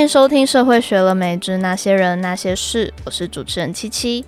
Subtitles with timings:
[0.00, 4.24] 迎收听《社会学了没之那些人那些事》，我是主持人七七。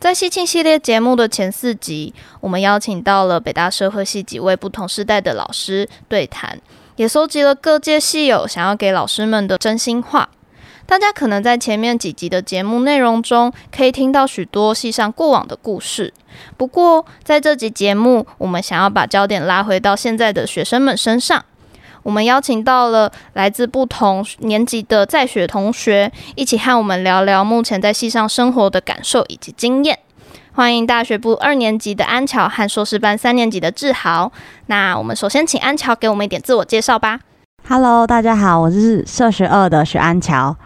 [0.00, 6.58] 在系庆系列节目的前四集，我们邀请到了北大社会系几位不同世代的老师对谈，
[6.96, 10.28] 也搜集了各界系友想要给老师们的真心话。
[10.84, 16.12] 大家可能在前面几集的节目内容中，可以听到许多系上过往的故事。
[16.56, 21.44] 不过，在这集节目，我们想要把焦点拉回到现在的学生们身上。
[22.02, 29.98] 我们邀请到了来自不同年级的在学同学，一起和我们聊聊目前在系上生活的感受以及经验。
[30.52, 34.32] 欢迎大学部二年级的安乔和硕士班三年级的志豪。
[34.66, 37.20] 那我们首先请安乔给我们一点自我介绍吧。
[37.68, 40.56] Hello，大家好，我是社学二的许安乔。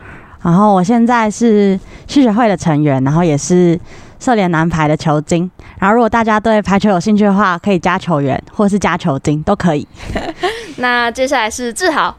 [0.43, 3.79] 然后我现在是系学会的成员，然后也是
[4.25, 5.51] 社联男排的球精。
[5.79, 9.87] 然后如果大家对排球有兴趣的话，可以加球员或是加球精都可以。
[10.79, 12.17] 那接下来是志豪，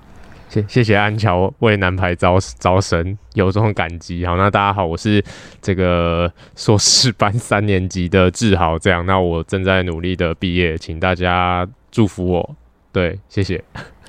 [0.48, 4.24] 谢谢谢安乔为男排招招生，由衷感激。
[4.24, 5.24] 好，那大家好，我是
[5.60, 8.78] 这个硕士班三年级的志豪。
[8.78, 12.56] 这样，那我正在努力的毕业，请大家祝福我。
[12.92, 13.64] 对，谢谢。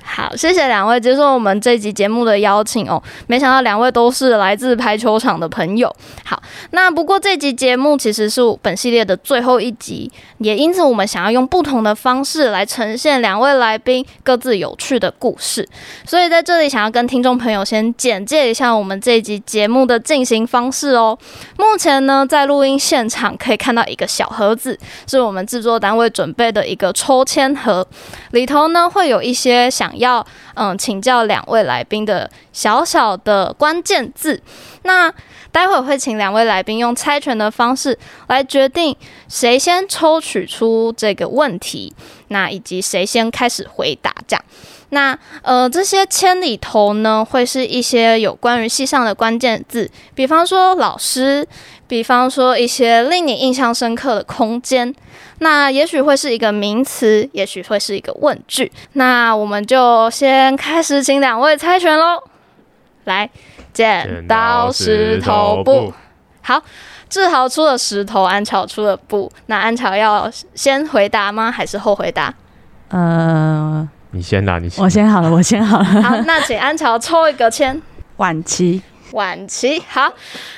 [0.09, 3.01] 好，谢谢两位接受我们这集节目的邀请哦。
[3.27, 5.93] 没想到两位都是来自排球场的朋友。
[6.23, 6.41] 好，
[6.71, 15.67] 那不过这集节目其实是本系列的最后一集，也因此我们想要用不同的方式来呈现两位来宾各自有趣的故事。
[16.05, 21.15] 所以在这里想要跟听众朋友先简介一下我们这集节目的进行方式哦。
[21.57, 27.85] 目前呢，在录音现场可以看到一个小盒子，是我们制作单位准备的一个抽签盒，
[28.31, 34.41] 里头呢会有一些想要嗯请教两位来宾的小小的关键字，
[34.83, 35.13] 那
[35.51, 38.95] 待会会请两位来宾用猜拳的方式来决定
[39.27, 41.93] 谁先抽取出这个问题，
[42.27, 44.43] 那以及谁先开始回答这样。
[44.89, 51.45] 那呃这些签里头呢，会是一些有关于戏上的关键字，比方说老师，
[51.87, 54.93] 比方说一些令你印象深刻的空间。
[55.39, 58.71] 那也许会是一个名词，也许会是一个问句。
[58.93, 62.23] 那我们就先开始，请两位猜拳喽。
[63.03, 63.29] 来，
[63.71, 65.93] 剪刀石头布。
[66.41, 66.61] 好，
[67.07, 69.31] 志豪出了石头，安乔出了布。
[69.45, 71.51] 那安乔要先回答吗？
[71.51, 72.33] 还是后回答？
[72.89, 74.83] 呃，你先啦，你先。
[74.83, 75.85] 我先好了，我先好了。
[75.85, 77.81] 好，那请安乔抽一个签。
[78.17, 78.81] 晚期。
[79.11, 80.11] 晚期，好，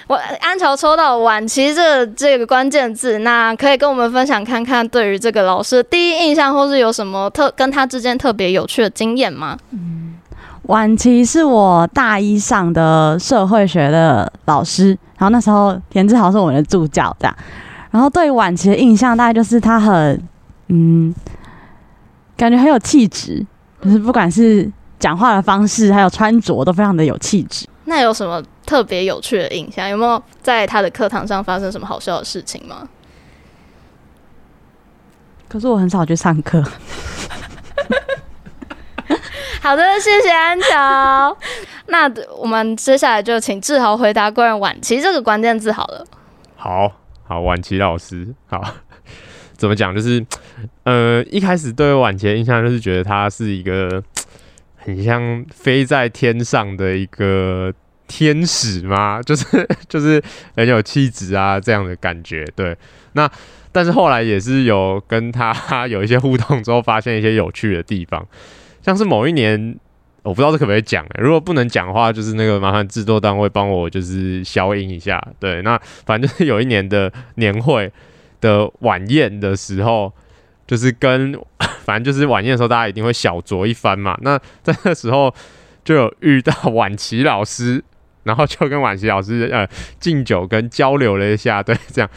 [0.07, 9.57] 我安乔抽到晚期这这个关键字，那可以跟我们分享看看对于这个老师第一印象，或是有什么特跟他之间特别有趣的经验吗？
[9.71, 10.15] 嗯，
[10.63, 17.35] 晚期是我大一上的社会学的老师，然后那时候田志豪是我们的助教，这样，
[17.91, 20.21] 然后对晚期的印象大概就是他很，
[20.69, 21.13] 嗯，
[22.35, 23.45] 感觉很有气质，
[23.83, 27.67] 就是不管是讲话的方式，还有穿着都非常的有气质。
[27.89, 29.89] 那有什么特别有趣的印象？
[29.89, 32.87] 有没有在他的课堂上发生什么好笑的事情吗？
[35.47, 36.63] 可是我很少去上课。
[39.59, 41.35] 好的，谢谢安乔。
[41.87, 42.07] 那
[42.37, 46.05] 我们接下来就请志豪回答关于晚期这个关键字好了。
[46.55, 46.91] 好
[47.27, 48.63] 好，晚期老师好，
[49.57, 49.95] 怎么讲？
[49.95, 50.23] 就是
[50.83, 54.03] 呃，一开始对晚期的印象就是觉得他是一个。
[54.95, 57.73] 很像飞在天上的一个
[58.07, 59.21] 天使吗？
[59.23, 60.21] 就是就是
[60.55, 62.43] 很有气质啊，这样的感觉。
[62.55, 62.75] 对，
[63.13, 63.29] 那
[63.71, 68.27] 但是后来也是有跟他有一些互动之后，发现一些有趣的地方，
[68.81, 69.77] 像是某一年，
[70.23, 75.23] 我不知道这可不可以讲，欸，如果不能讲的话，就是那个麻烦制作单位帮我就是消音一下。
[75.39, 77.91] 对，那反正就是有一年的年会
[78.41, 80.11] 的晚宴的时候。
[80.69, 81.35] 就是跟
[81.89, 84.15] 反正就是晚宴的时候，大家一定会小酌一番嘛。
[84.21, 85.33] 那在那时候
[85.83, 87.83] 就有遇到 晚期老师，
[88.21, 89.67] 然后就跟晚期老师呃
[89.99, 92.07] 敬酒跟交流了一下，对，这样。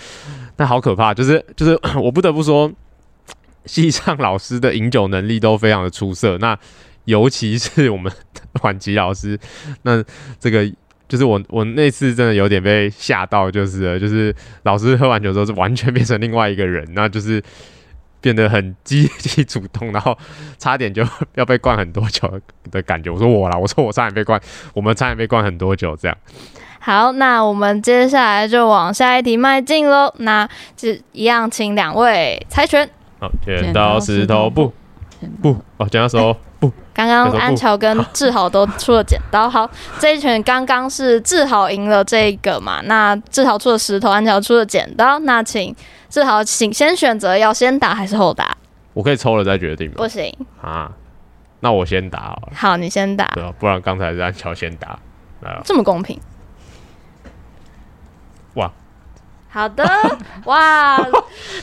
[0.59, 2.71] 那好可怕，就是就是 我不得不说，
[3.65, 6.37] 系上老师的饮酒能力都非常的出色。
[6.37, 6.55] 那
[7.07, 8.13] 尤其是我们
[8.61, 9.39] 晚期老师，
[9.85, 10.05] 那
[10.39, 10.71] 这个
[11.09, 17.43] 就是我我那次真的有点被吓到，就是就是老师喝完酒之后是完全变成另外一个人，那就是。
[18.23, 20.17] 变得很积极主动，然后
[20.57, 21.05] 差点就
[21.35, 22.33] 要被灌很多酒
[22.71, 23.11] 的感觉。
[23.11, 24.41] 我说我啦，我说我差点被灌，
[24.73, 26.17] 我们差点被灌很多酒这样。
[26.79, 30.13] 好，那我们接下来就往下一题迈进喽。
[30.19, 32.89] 那就一样，请两位猜拳。
[33.21, 34.73] 好，剪刀石头布，
[35.43, 36.73] 布哦，剪刀石头布。
[36.95, 39.69] 刚刚安乔跟志豪都出了剪刀，好，
[39.99, 42.81] 这一拳刚刚是志豪赢了这个嘛？
[42.85, 45.75] 那志豪出了石头，安乔出了剪刀，那请。
[46.13, 48.55] 志豪，请先选择要先打还是后打？
[48.93, 49.95] 我可以抽了再决定吗？
[49.97, 50.31] 不行
[50.61, 50.93] 啊，
[51.61, 52.53] 那我先打好了。
[52.55, 53.27] 好，你先打。
[53.29, 54.99] 对啊，不然刚才是安乔先打。
[55.65, 56.21] 这么公平。
[58.57, 58.71] 哇，
[59.55, 59.85] 好的，
[60.47, 60.99] 哇，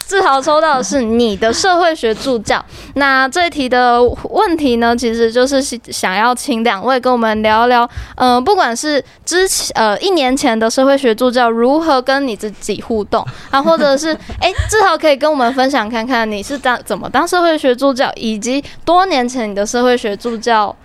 [0.05, 2.63] 志豪抽到的是你的社会学助教。
[2.93, 3.99] 那这一题的
[4.29, 20.75] 问题呢，其实就是想要请两位跟我们聊聊，嗯、不管是之前呃一年前的社会学助教如何跟你自己互动啊，或者是 哎，志豪可以跟我们分享看看你是当怎么当社会学助教，以及多年前你的社会学助教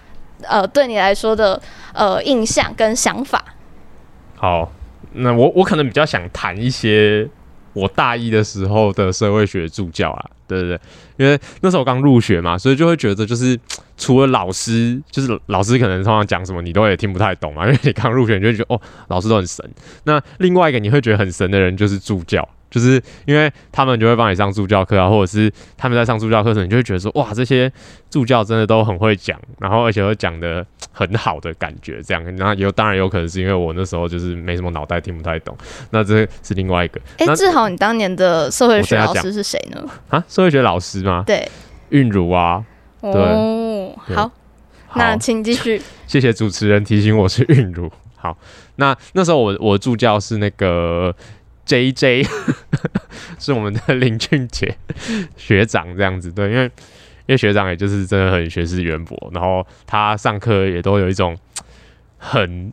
[0.42, 1.60] 呃对你来说的
[1.92, 3.44] 呃印象跟想法。
[4.36, 4.70] 好。
[5.14, 7.28] 那我我可能比较想谈一些
[7.72, 10.80] 我大一的时候的社会学助教啊，对对对，
[11.16, 13.58] 因为那时候刚入学嘛，所以就会觉得就是
[13.96, 19.68] 除了老师，就是老师可能通常讲什么你都也听不太懂嘛，因为你刚入学你就觉得哦，老师都很神。
[20.04, 22.48] 那另外一个你会觉得很神的人就是助教。
[22.74, 27.70] 就是因为他们就会帮你上助教课啊，或者是他们在上助教课时，你就会觉得说，哇，这些
[28.10, 32.36] 助教真的都很会讲，然后而且会讲的很好的感觉，这样。
[32.36, 35.56] 那有当然有可能是因为我那时候就是没什么脑袋，听不太懂。
[35.90, 37.00] 那这是另外一个。
[37.18, 39.80] 哎、欸，志豪，你当年的社会学老师是谁呢？
[40.08, 41.22] 啊，社会学老师吗？
[41.24, 41.48] 对，
[41.90, 42.64] 韵如啊。
[43.00, 44.32] 对哦，好，
[44.96, 45.80] 那请继续。
[46.08, 47.88] 谢谢主持人提醒我是韵如。
[48.16, 48.36] 好，
[48.76, 51.14] 那那时候我我助教是那个。
[51.64, 52.26] J J
[53.38, 54.76] 是我们的林俊杰
[55.36, 56.64] 学长这样子，对，因为
[57.26, 61.36] 因为学长也就是真的很学识渊博，然后他上课也都有一种
[62.18, 62.72] 很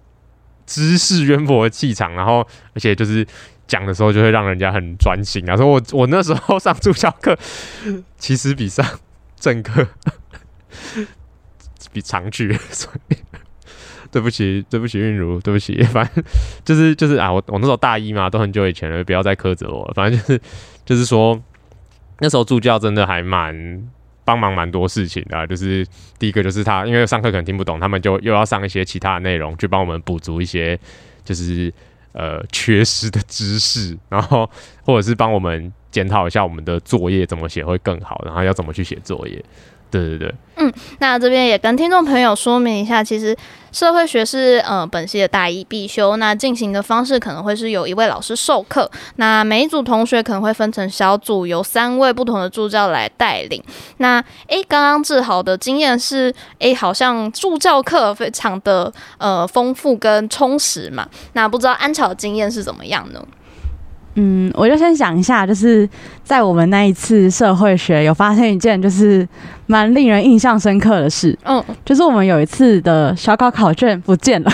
[0.66, 3.26] 知识渊博的气场，然后而且就是
[3.66, 5.56] 讲的时候就会让人家很专心啊。
[5.56, 7.38] 所以我我那时候上助教课，
[8.18, 8.86] 其实比上
[9.40, 9.88] 正课
[11.94, 13.16] 比常去，所以。
[14.12, 16.24] 对不起，对不起，韵如，对不起， 反正
[16.66, 19.94] 就是就是啊，我我那时候大一嘛，都很久以前了，不要再苛责我了。
[19.96, 20.42] 反正就是
[20.86, 21.42] 就是说，
[22.20, 23.82] 那时候助教真的还蛮
[24.26, 25.48] 帮忙蛮多事情的。
[25.48, 25.88] 就是
[26.20, 30.78] 第一个就是他，因为上课可能听不懂，他们就又要上一些其他的内容去帮我们补足一些
[31.24, 31.74] 就是
[32.12, 34.50] 呃缺失的知识，然后
[34.84, 39.44] 或者是帮我们检讨一下我们的作业怎么写会更好，然后要怎么去写作业。
[39.92, 43.36] 对对对，嗯，那这边也跟听众朋友说明一下，其实
[43.74, 53.62] 社会学是呃本系的大一必修，那进行的方式可能会是有一位老师授课，那每一组同学可能会分成小组，由三位不同的助教来带领。
[53.98, 63.22] 那诶，刚刚志豪的经验是诶，好像助教课非常的呃丰富跟充实嘛，那不知道安乔的经验是怎么样呢？
[64.16, 65.88] 嗯，我就先想一下，就是
[66.22, 69.26] 在我们那一次社会学有发生一件就是
[69.68, 71.38] 蛮令人印象深刻的事。
[71.46, 74.52] 嗯，就是我们有一次的小考考卷不见了，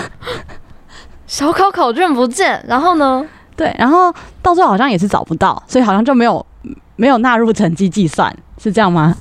[1.26, 3.26] 小考考卷不见，然后呢？
[3.56, 6.46] 对，然后到最后好像也是找不到，所以好像就没有
[6.94, 9.16] 没有纳入成绩计算，是这样吗？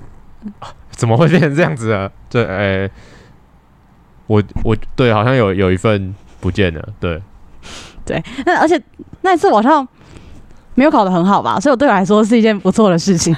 [0.92, 2.07] 怎么会变成这样子啊？
[2.30, 2.92] 对，哎、欸，
[4.28, 7.19] 我我对，好像有有一份不见了，对，
[8.06, 8.80] 对，那而且
[9.22, 9.88] 那一次我好像。
[10.77, 13.35] 没有考得很好吧，所以我对我来说是一件不错的事情。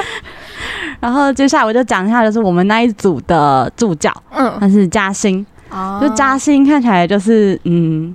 [1.00, 8.14] 然后接下来我就讲一下，就是我们那一组的助教，嗯，他是嘉欣，哦，就嘉欣看起来就是，嗯，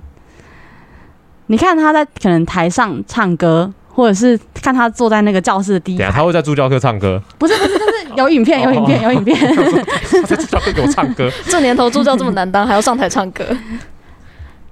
[1.48, 7.20] 你看他在可能台上唱歌，或者是看他坐在那个教室的第一排，他会在助教课唱歌？
[7.38, 11.28] 不是不是，就是有影片，有影片，有影片，他 在助教课给我唱歌。
[11.50, 13.44] 这年头助教这么难当，还要上台唱歌，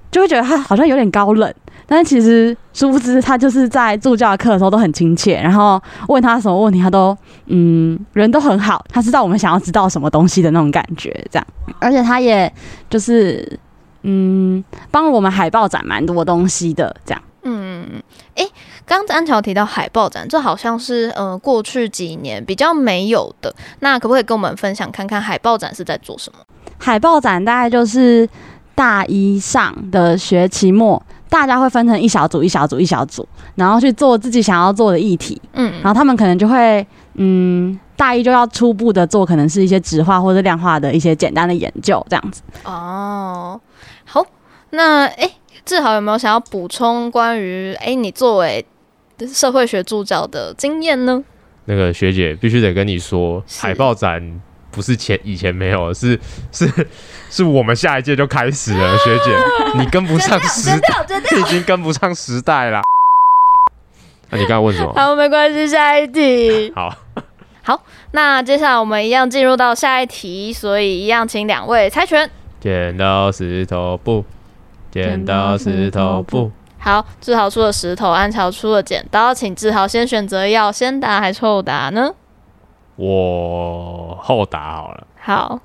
[0.09, 1.53] 就会觉得他好像有点高冷。
[1.87, 11.47] 但是其实殊不知，他就是在助教课的时候都很亲切，然后问他什么问题，他都嗯人都很好，他知道我们想要知道什么东西的那种感觉，这样。
[11.79, 12.51] 而且他也
[12.89, 13.57] 就是
[14.03, 17.21] 嗯帮我们海报展蛮多东西的，这样。
[17.43, 17.85] 嗯，
[18.35, 18.51] 诶、欸，
[18.85, 26.39] 刚刚安乔提到海报展，这好像是呃过去几年比较没有的，那可不可以跟我们分享看看海报展是在做什么？
[26.77, 28.27] 海报展大概就是
[28.75, 31.01] 大一上的学期末。
[31.29, 35.41] 大家会分成一小组一小组一小组，然后去做自己想要做的议题。
[35.53, 42.41] 嗯，然后他们可能就会，嗯，大一就要初步的做，可能是一些质化或者量化的一些简单的研究这样子。
[42.63, 43.59] 哦，
[44.05, 44.25] 好，
[44.69, 45.31] 那诶，
[45.65, 48.65] 志豪有没有想要补充关于诶你作为
[49.33, 51.23] 社会学助教的经验呢？
[51.65, 54.41] 那个学姐必须得跟你说，海报展。
[54.71, 56.19] 不是前以前没有，是
[56.51, 56.69] 是
[57.29, 59.35] 是我们下一届就开始了，学姐，
[59.75, 61.05] 你跟不上时代，
[61.35, 62.81] 你已经跟不上时代了。
[64.29, 64.93] 那、 啊、你刚刚问什么？
[64.95, 66.71] 好，没关系，下一题。
[66.75, 66.93] 好，
[67.63, 72.29] 好，那接下来我们一样进入到下一题，所以一样请两位猜拳。
[72.59, 74.25] 剪刀石头布，
[74.91, 76.51] 剪刀石头布。
[76.79, 82.11] 好，志豪出了石头，安乔出了剪刀，请志豪先选择要先答还是后答呢？
[82.97, 85.07] 我后打好了。
[85.19, 85.59] 好，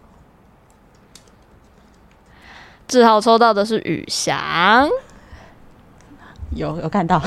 [2.86, 4.88] 志豪抽到的是宇翔，
[6.50, 7.20] 有有看到。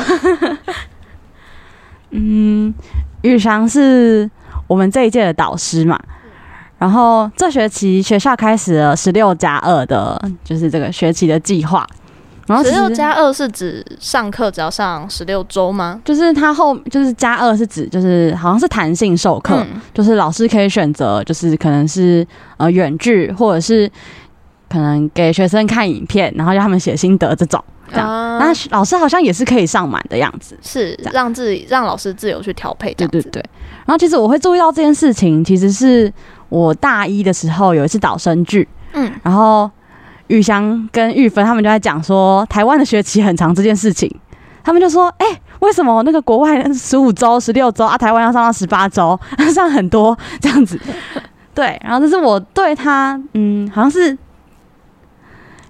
[2.11, 2.73] 嗯，
[3.23, 4.29] 宇翔是
[4.67, 5.99] 我们这一届的导师嘛，
[6.77, 11.85] 然后这学期学校开始了十六加二的，就是这个学期的计划。
[12.47, 15.99] 然后十六加二是指上课只要上十六周吗？
[16.05, 22.25] 就是它后就是加二是指就是好像是弹性授课，嗯、就是老师可以选择，就是可能是
[22.57, 23.89] 呃远距，或者是
[24.69, 28.07] 可能给学生看影片，然后让他们写心得这种这样。
[28.37, 32.93] 那、嗯、老师好像也是可以上满的样子，是让自己让老师自由去调配。
[32.93, 33.43] 对对对。
[33.85, 36.13] 然后其实我会注意到这件事情，其实是
[36.49, 39.67] 我大一的时候有一次导生剧，嗯，然后。
[40.27, 44.09] 宇翔跟玉芬他们就在讲说，台湾的学期很长这件事情。
[44.63, 49.19] 他们就说：“哎、欸，为什么那个国外十五周、十六周啊，台湾要上到十八周，
[49.53, 50.79] 上很多这样子？”
[51.53, 54.17] 对，然后这是我对他，嗯，好像是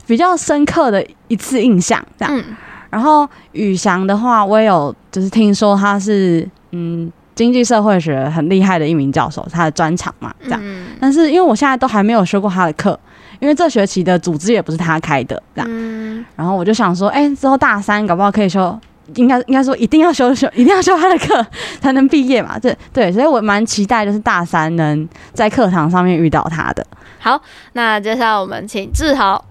[0.07, 2.01] 比较深刻的一次印象。
[2.17, 2.43] 这样。
[2.89, 10.61] 然后宇翔的话，我也有就是听说他是嗯经济社会学很厉害的一名教授，他的专长嘛，这样。
[11.01, 12.97] 但是因为我现在都还没有修过他的课。
[13.39, 18.79] 因为这学期的组织也不是他开的，这样，嗯、然后我就想说，哎、欸，之后大三搞不好可以修，
[19.15, 21.45] 应该应该说一定要修修，一定要修他的课
[21.79, 26.85] 才能毕业嘛，对对，所以我蛮期待就是大三能在课堂上面遇到他的。
[27.19, 27.41] 好，
[27.73, 29.43] 那接下来我们请志豪。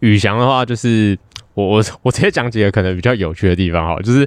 [0.00, 1.18] 宇翔的话，就是
[1.54, 4.26] 我我我直接讲几个可能比较有趣的地方哈，就是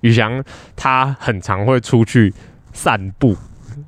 [0.00, 0.42] 宇翔
[0.74, 2.32] 他很常会出去
[2.72, 3.36] 散步，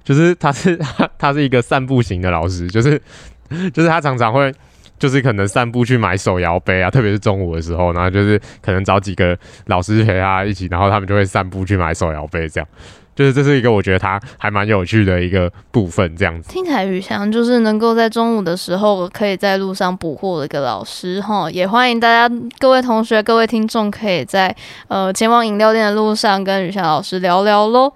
[0.05, 3.01] 就是他是他 他是一个散步型的老师，就是。
[3.73, 4.53] 就是他常常会，
[4.99, 9.37] 就是可能散步去买手摇杯啊，特别是中午的时候，然后就是可能找几个
[9.67, 12.69] 老师陪他一起，然后他们就会散步去买手摇杯，这样，
[13.15, 16.51] 就是这是一个我觉得他还蛮有趣的一个部分，这样子。
[16.51, 24.55] 听起来雨翔就是能够在中午的时候可以在路上补货的一个老师哈，也欢迎大家各位同学、各位听众可以在
[24.89, 27.93] 呃前往饮料店的路上跟雨翔老师聊聊喽。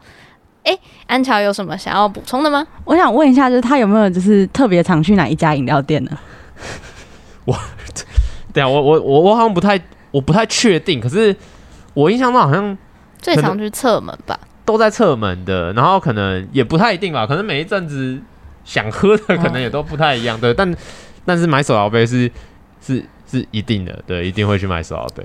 [0.63, 2.67] 哎，安乔有什么想要补充的吗？
[2.85, 6.11] 我想问一下，就是他有没有就是特别常去哪一家饮料店呢？
[7.47, 7.57] 我，
[8.53, 11.01] 对啊，我我我我好像不太，我不太确定。
[11.01, 11.35] 可是
[11.95, 12.77] 我印象中好像
[13.19, 15.73] 最常去侧门吧，都在侧门的。
[15.73, 18.21] 然后可能也不太一定吧，可能每一阵子
[18.65, 20.37] 想喝的可能也都不太一样。
[20.37, 20.77] 哦、对，但
[21.25, 22.31] 但是买手摇杯是
[22.81, 25.25] 是是一定的，对，一定会去买手摇杯。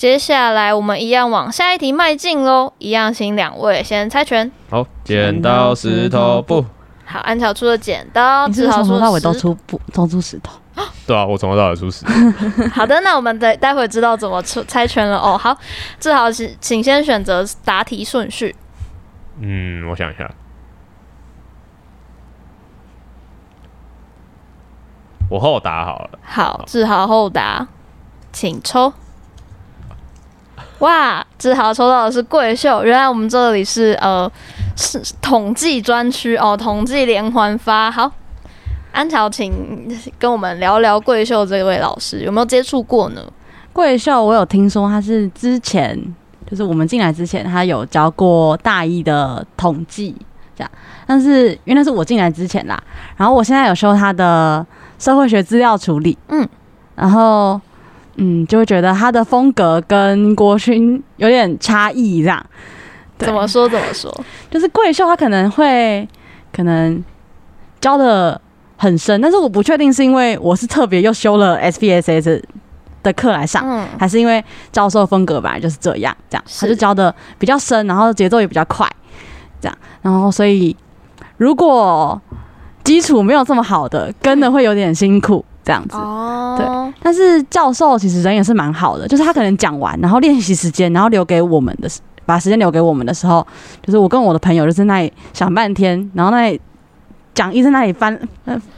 [0.00, 4.50] 接下来我们一样往下一题迈进喽，一样请两位先猜拳。
[4.70, 6.64] 好，剪刀石头布。
[7.04, 10.58] 好，安乔出了剪刀，志豪从头到尾都出布，都出石头。
[11.06, 12.12] 对啊，我从头到尾出石头。
[12.72, 15.36] 好的，那我们待待会知道怎么出猜拳了哦。
[15.36, 15.54] 好，
[15.98, 18.56] 志豪请请先选择答题顺序。
[19.38, 20.30] 嗯，我想一下，
[25.28, 26.18] 我后答好了。
[26.22, 27.68] 好，志豪后答，
[28.32, 28.94] 请抽。
[30.80, 34.30] 哇，志豪抽到的是桂秀，原来我们这里是呃
[34.76, 37.90] 是统计专区哦，统计连环发。
[37.90, 38.10] 好，
[38.90, 39.52] 安乔，请
[40.18, 43.20] 跟我们聊聊桂秀这位老师有没有接触过呢？
[43.74, 45.98] 桂秀，我有听说他是之前
[46.50, 50.16] 就是我们进来之前，他有教过大一的统计
[50.56, 50.70] 这样，
[51.06, 52.82] 但是因为那是我进来之前啦，
[53.18, 54.66] 然后我现在有修他的
[54.98, 56.48] 社会学资料处理，嗯，
[56.94, 57.60] 然后。
[58.16, 62.44] 嗯，就会觉得他的风格跟郭勋有点差异，这样。
[63.18, 63.68] 怎么说？
[63.68, 64.12] 怎么说？
[64.50, 66.08] 就是贵秀他可能会
[66.52, 67.02] 可能
[67.80, 68.40] 教的
[68.76, 72.42] 很深，但是我不确定是因为我是特别又修了 SPSS
[73.02, 78.86] 的课来上，嗯、还是因为教授风格本来就是这样，这样他就教的比较深，然后节奏也比较快，
[79.60, 80.74] 这样，然后所以
[81.36, 82.20] 如果
[82.82, 85.44] 基础没有这么好的，跟的会有点辛苦。
[85.64, 86.94] 这样子，哦、对。
[87.02, 91.88] 但是教授其实人也是蛮好的，就是他可能讲完，然后练习时间，然后留给我们的，
[92.24, 93.46] 把时间留给我们的时候，
[93.82, 96.60] 就是我跟我的朋友就是那里想半天，然后那里
[97.34, 98.18] 讲义在那里翻，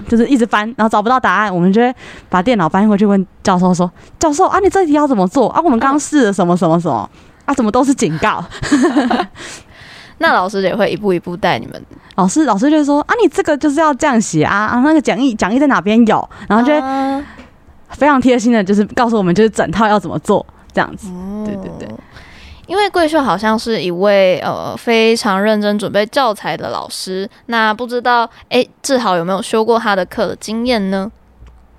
[0.09, 1.95] 就是一直翻，然后找不到答案，我们就会
[2.29, 5.61] 把电脑翻回去问教授说：“教授啊，你这题要怎么做啊？
[5.65, 7.09] 我们刚刚试了什么什么什么
[7.47, 7.55] 啊？
[7.55, 8.45] 怎么都是警告？”
[10.23, 11.85] 那老师也会一步一步带你们。
[12.15, 17.25] 老师，老师就说啊，你这个就是要这样写啊啊，那个讲义讲义在哪边有，然后就会
[17.91, 21.09] 非常贴心的，就是告诉我们就是整套要怎么做这样子。
[21.09, 21.89] 哦、对对对，
[22.67, 31.11] 因为贵秀好像是一位呃非常认真准备教材的老师，那不知道哎，志豪有没有修过他的课的经验呢？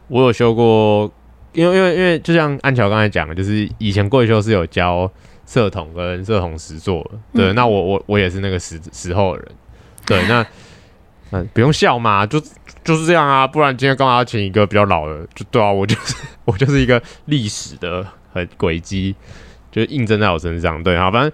[0.10, 1.10] 我有修过，
[1.54, 5.10] 因为因为因为就像安乔刚才讲的，就是以前贵秀是有教。
[5.46, 9.52] 社统跟社统实作，对，嗯、那我我我也是那个时时候的人，
[10.06, 10.46] 对，那
[11.32, 12.40] 嗯，不用笑嘛，就
[12.84, 15.28] 就是这样啊，不然今天干嘛要请一个比较老的？
[15.34, 19.16] 就对啊，我就是 我就是一个历史的很轨迹，
[19.72, 20.82] 就印证在我身上。
[20.84, 21.32] 对，好，反正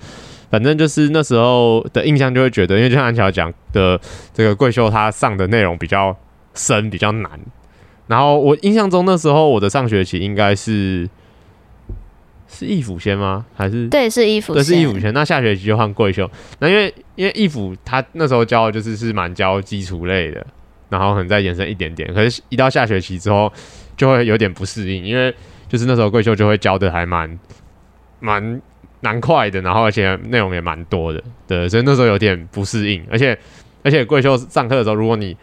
[0.49, 3.99] 反正就是那时候的印象就会觉得，因为就像安乔讲的，
[4.33, 6.15] 这个贵秀他上的内容比较
[6.53, 7.31] 深，比较难。
[8.07, 11.07] 然后我印象中那时候我的上学期应该是
[12.51, 13.45] 是易辅先吗？
[13.55, 15.13] 还是对，是易辅，对，是易辅先。
[15.13, 16.29] 那下学期就换贵秀。
[16.59, 20.45] 那因为因为易辅他那时候教的就是是蛮教基础类的，
[20.89, 22.11] 然后可能再延伸一点点。
[22.13, 23.53] 可是，一到下学期之后，
[23.95, 25.33] 就会有点不适应，因为
[25.67, 27.39] 就是那时候贵秀就会教的还蛮
[28.19, 28.61] 蛮
[28.99, 33.05] 蛮快的，然后而且内容也蛮多的，对，所以那时候有点不适应。
[33.11, 33.37] 而且
[33.83, 35.37] 而且贵秀上课的时候，如果你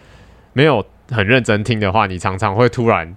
[0.53, 3.15] 没有很认真听的话，你常常会突然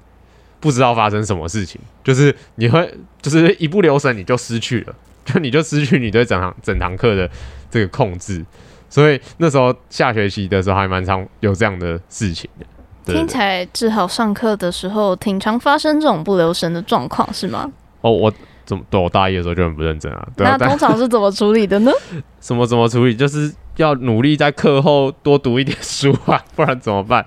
[0.59, 4.93] 不知道发生什么事情，就是你会就是一不留神你就失去了，
[5.25, 7.29] 就你就失去你对整堂整堂课的
[7.71, 8.43] 这个控制，
[8.89, 12.65] 所以那时候下学期的时候还蛮常有这样的事情的。
[13.13, 17.71] 听起来志豪上课的时候挺常发生这种不留神的状况，是吗？
[18.01, 18.31] 哦，我
[18.65, 20.27] 怎么对我大一的时候就很不认真啊？
[20.37, 21.91] 那通常是怎么处理的呢？
[22.39, 23.15] 什么怎么处理？
[23.15, 27.25] 就是要努力在课后多读一点书啊，不然怎么办？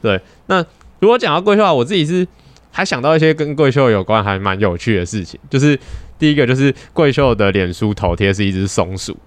[0.00, 0.64] 对，那
[1.00, 2.26] 如果讲到贵秀啊，我自己是
[2.78, 5.76] 还想到一些跟贵秀有关还蛮有趣的事情，就是
[6.16, 9.18] 第一个就是贵秀的脸书头贴是一只松鼠，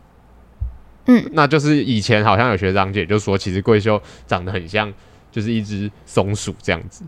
[1.07, 4.89] 嗯，那就是以前好像有学长姐就说，其实贵秀长得很像
[5.33, 7.03] 就是一只松鼠这样子，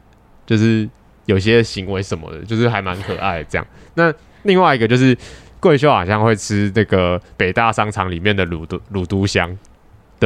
[0.46, 0.86] 就是
[1.28, 3.66] 有些行为什么的，就是还蛮可爱的这样。
[3.94, 5.18] 那另外一个就是
[5.62, 9.58] 贵秀好像会吃这个北大商场里面的卤都卤都香。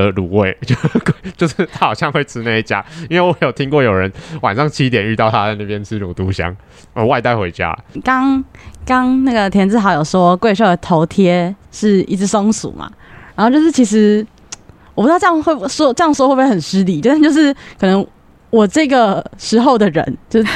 [0.05, 0.75] 的卤味 就
[1.35, 4.11] 就是他好像会吃那一家，因为我有听过有人
[4.41, 6.55] 晚上七点遇到他在那边吃卤都香，
[6.93, 7.77] 呃，外带回家。
[8.03, 8.43] 刚
[8.85, 12.89] 刚那个田志豪有说贵秀的头贴是一只松鼠嘛，
[13.35, 14.25] 然后就是其实
[14.95, 18.05] 我不知道这样会不会说这样说会不会很失礼，但是就是可能
[18.49, 20.49] 我这个时候的人，就是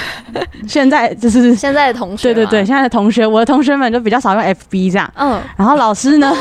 [0.68, 6.34] 现在就是 现在的同学，对对对，现在的同学，我的同学们就比较少用 FB 这样，嗯，然后老师呢？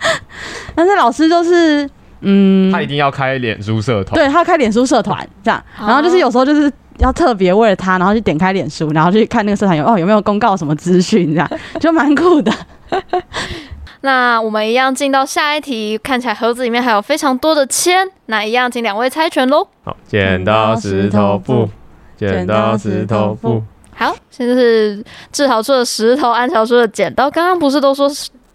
[0.74, 1.88] 但是老师就是，
[2.20, 12.52] 嗯，他一定要开脸书社团，对，他要开脸书社团这样，然后就是有时候就是要特别为了他，然后去点开脸书，然后去看那个社团有哦有没有公告什么资讯这样， 就蛮酷的。
[14.02, 19.66] 那我们一样进到下一题，看起来盒子里面还有非常多的签，那一样请两位猜拳喽。
[19.84, 21.68] 好，剪刀石头布，
[22.16, 23.62] 剪刀石头布。
[23.94, 27.30] 好，现在是志豪出的石头，安乔出的剪刀。
[27.30, 28.10] 刚刚不是都说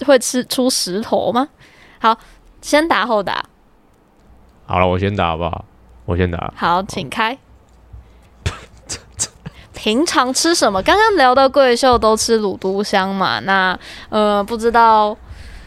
[0.06, 1.48] 会吃出石头吗？
[2.00, 2.18] 好，
[2.62, 3.46] 先打后打。
[4.66, 5.66] 好了，我先打好不好？
[6.06, 6.54] 我先打。
[6.56, 7.38] 好，请开。
[9.74, 10.82] 平常吃什么？
[10.82, 13.40] 刚刚聊到贵秀都吃卤都香嘛？
[13.42, 13.78] 那
[14.10, 15.16] 呃，不知道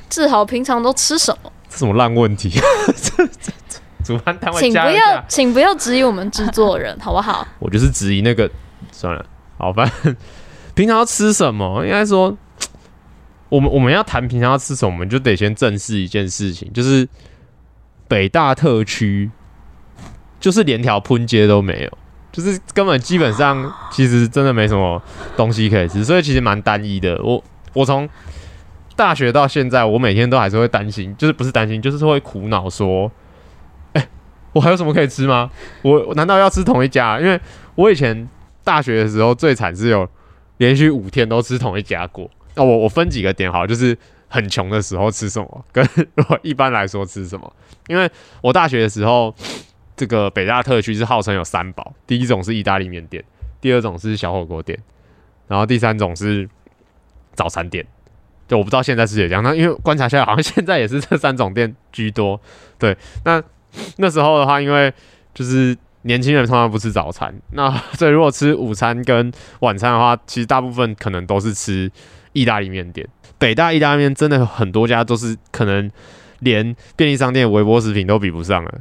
[0.08, 1.52] 志豪平常都吃什么？
[1.68, 2.50] 这什么烂问题？
[4.04, 7.46] 主办单位，请不要，请不要质疑我们制作人，好不好？
[7.58, 8.50] 我就是质疑那个，
[8.90, 9.24] 算了，
[9.58, 10.16] 好，反正
[10.74, 11.84] 平常要吃什么？
[11.84, 12.36] 应该说。
[13.48, 17.08] 我们我们要谈平常要吃什么，就得先正视一件事情，就是
[18.06, 19.30] 北大特区
[20.38, 21.98] 就是连条喷街都没有，
[22.30, 25.02] 就是根本基本上其实真的没什么
[25.36, 27.20] 东西可以吃，所以其实蛮单一的。
[27.22, 28.08] 我我从
[28.94, 33.10] 大学到现在，我每天都还是会担心，就是不是担心，就是会苦恼说，
[33.94, 34.08] 哎、
[34.52, 35.50] 我还有什么可以吃吗？
[35.82, 37.18] 我我难道要吃同一家？
[37.18, 37.40] 因为
[37.76, 38.28] 我以前
[38.62, 40.08] 大学的时候最惨是有
[40.58, 42.30] 连续五天都吃同一家过。
[42.58, 45.88] 那、我我分几个点好，就是很穷的时候吃什么，跟
[46.28, 47.50] 我一般来说吃什么。
[47.86, 48.10] 因为
[48.42, 49.32] 我大学的时候，
[49.96, 53.24] 这个北大特区是号称有三宝，第一种是意大利面店，
[53.60, 54.76] 第二种是小火锅店，
[55.46, 56.48] 然后第三种是
[57.32, 57.86] 早餐店。
[58.48, 62.40] 就我不知道现在是也这样，那因为观察下来，好像现在也是这三种店居多。
[62.76, 63.40] 对，那
[63.98, 64.92] 那时候的话，因为
[65.32, 71.88] 就是年轻人通常不吃早餐，那 所以如果吃午餐跟晚餐的话，其实大部分可能都是吃。
[72.32, 73.06] 意大利面店，
[73.38, 75.90] 北大意大利面真的很多家都是可能
[76.40, 78.74] 连便利商店、微波食品都比不上了。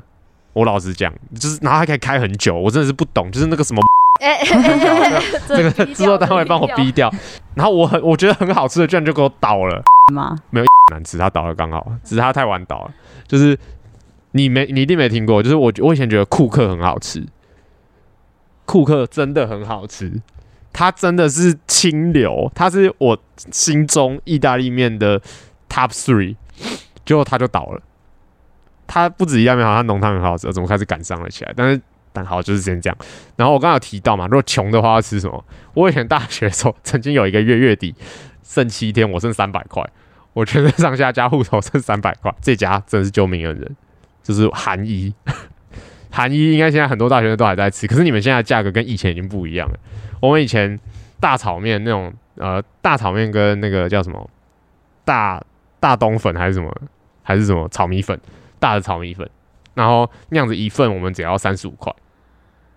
[0.54, 3.82] 我老实讲，就是然后还可以开很久，我真的是不懂，就是那个什么
[5.48, 7.12] 这个制作单位帮我逼掉。
[7.56, 10.36] 然后我很我觉得很好吃的，居然就给我倒了吗？
[10.50, 12.92] 没有 难吃，它倒了刚好，只是它太晚倒了。
[13.28, 13.58] 就是
[14.32, 17.24] 你没你一定没听过，就是我我以前觉得库克很好吃，
[18.66, 20.20] 库克真的很好吃。
[20.74, 23.18] 它真的是清流，它是我
[23.52, 25.20] 心中意大利面的
[25.70, 26.36] top three，
[27.06, 27.82] 结果它就倒了。
[28.86, 31.54] 它不止意大利面好，它浓汤很好吃，怎么开始赶上了起来？
[31.56, 31.82] 但是
[32.14, 32.98] 但好就是先这样。
[33.36, 35.44] 然后我刚刚有提到嘛，如果穷的话要吃什么？
[35.74, 37.94] 我以前大学的时候曾经有一个月月底
[38.44, 39.84] 剩七天，我剩三百块，
[40.34, 43.76] 我全身上下加户头剩三百块，这家真的是救命恩人，
[44.24, 45.14] 就是韩一。
[46.10, 49.78] 韩一应该现在很多大学生都还在吃，可是你们现在价格跟以前已经不一样了。
[50.20, 50.80] 我们以前
[51.20, 54.30] 大炒面那种，呃，大炒面跟那个叫什么
[55.06, 55.44] 大
[55.80, 56.76] 大东粉还是什么，
[57.24, 58.20] 还是什么炒米粉，
[58.60, 59.30] 大的炒米粉，
[59.74, 61.94] 然后那样子一份我们只要三十五块。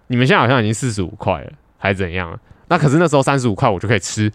[0.09, 2.39] 你们现在好像已经四十五块了，还是怎样？
[2.69, 4.31] 那可是那时候三十五块我就可以吃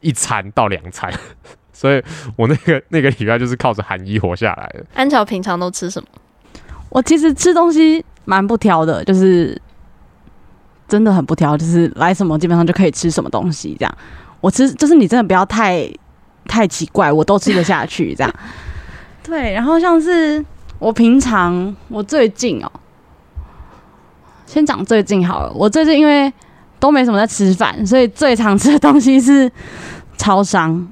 [0.00, 1.12] 一餐到两餐，
[1.72, 2.02] 所以
[2.36, 4.84] 我那个那个礼拜就是靠着韩一活下来的。
[4.94, 6.08] 安乔平常都吃什么？
[6.90, 9.60] 我其实吃东西蛮不挑的，就是
[10.88, 13.98] 真的很不挑，就是来什么基本上就可以吃什么东西这样。
[14.40, 15.88] 我吃就是你真的不要太
[16.46, 18.34] 太奇怪，我都吃得下去这样。
[19.22, 20.44] 对，然后像是
[20.78, 22.70] 我平常我最近哦，
[24.46, 25.52] 先讲最近好了。
[25.52, 26.32] 我最近因为
[26.80, 29.50] 都没什么在吃饭，所以最常吃的东西是
[30.16, 30.88] 超商。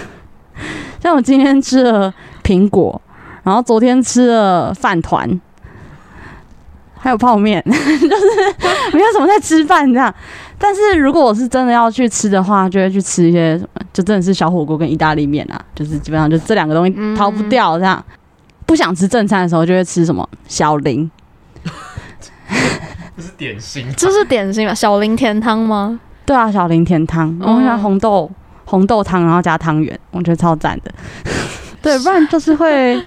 [1.00, 3.00] 像我今天吃了苹果。
[3.44, 5.28] 然后昨天吃了饭团，
[7.04, 10.12] 还有泡面， 就是没有什么在吃饭这样。
[10.56, 18.02] 但是如果我是真的要去吃的话，就会去吃一些什么，就真的是小火锅跟意大利面啊，就是基本上就这两个东西逃不掉这样。
[18.64, 21.10] 不想吃正餐的时候，就会吃什么小林，
[23.14, 24.72] 这是点心，这是点心吧？
[24.72, 26.00] 小林甜汤吗？
[26.24, 28.30] 对啊，小林甜汤，我喜欢红豆
[28.64, 30.90] 红豆汤，然后加汤圆，我觉得超赞的。
[31.82, 32.98] 对，不然就是会。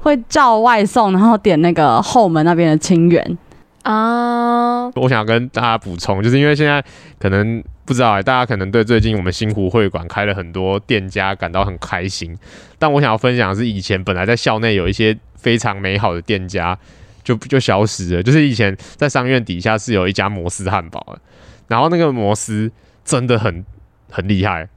[0.00, 3.38] 会叫外送，然后点那个后门那边的清远
[3.82, 4.88] 啊。
[4.88, 6.82] Uh、我想跟大家补充，就是因为现在
[7.18, 12.36] 可能不知道、欸，大家可能对最近我们新湖会馆开了很多店家感到很开心。
[12.78, 16.76] 但我想要分享的是，以前本来在校内有一些非常美好的店家
[17.22, 18.22] 就就消失了。
[18.22, 21.20] 就是以前在商院底下是有一家摩斯汉堡的，
[21.68, 22.72] 然后那个摩斯
[23.04, 23.64] 真的很
[24.10, 24.68] 很厉害，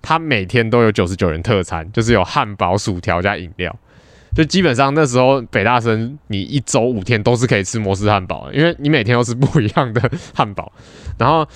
[0.00, 3.76] 他每天都有九十九元特餐，就是有汉堡、薯条加饮料。
[4.34, 10.72] 就基本上那时候北大生，你一周五天都是可以吃摩斯汉堡的，因为你每天都是不一样的汉堡，
[11.18, 11.46] 然后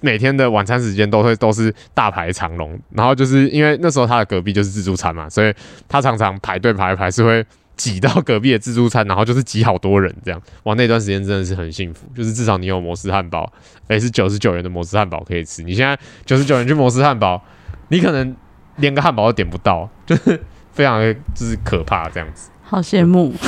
[0.00, 5.52] 每天的晚餐时间都会都是大排长龙，然后就是因为那时候他的隔壁就是自助餐嘛，所以
[5.88, 10.40] 他常常排队排一排是会挤到隔壁的自助餐，然后就是挤好多人这样。
[10.64, 13.50] 哇，那段时间真的是很幸福，就是至少你有摩斯汉堡，
[13.88, 15.62] 诶，是九十九元的摩斯汉堡可以吃。
[15.62, 17.42] 你现在九十九元去摩斯汉堡，
[17.88, 18.36] 你可能
[18.76, 20.38] 连个汉堡都点不到，就是。
[20.72, 23.32] 非常的就是可怕这样子，好羡慕。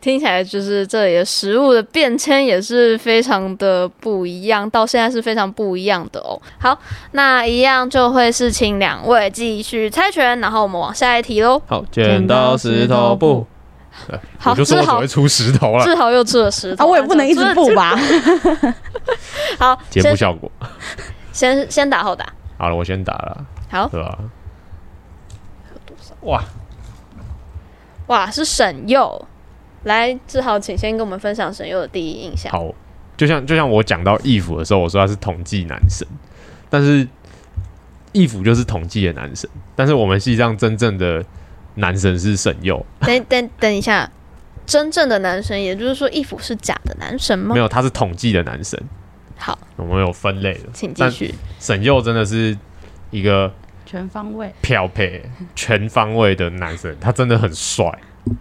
[0.00, 6.40] 听起来就是这里的食物的变迁也是非常的不一样，到现在是非常不一样的哦。
[6.58, 6.78] 好，
[7.12, 11.60] 那一样就会是请两位继续猜拳，然后我们往下一题喽。
[11.66, 13.46] 好，剪刀石头布。
[14.38, 15.84] 好，我就说我只会出石头了。
[15.84, 17.98] 志豪又出了石头，啊，我也不能一直布吧。
[19.58, 20.50] 好，节目效果。
[21.32, 22.26] 先先打后打。
[22.58, 23.44] 好了，我先打了。
[23.70, 24.18] 好，对吧？
[26.22, 26.42] 哇
[28.06, 29.26] 哇，是沈佑，
[29.82, 32.52] 来志豪，请先跟我们分享沈佑的第一印象。
[32.52, 32.72] 好，
[33.16, 36.06] 就像就像我讲到义府的时候，我说他是统计男神，
[36.70, 37.08] 但是
[38.12, 41.24] 义府就是统计的男神，但是我们系上真正的
[41.74, 42.86] 男神是沈佑。
[43.00, 44.08] 等等等一下，
[44.64, 47.54] 真正的男神，也就是说义府是假的男神吗？
[47.54, 48.80] 没有，他是统计的男神。
[49.36, 51.34] 好，我们有分类了，请继续。
[51.58, 52.56] 沈佑真的是
[53.10, 53.52] 一个。
[53.86, 55.22] 全方位漂配，
[55.54, 57.90] 全方位的男生，他真的很帅，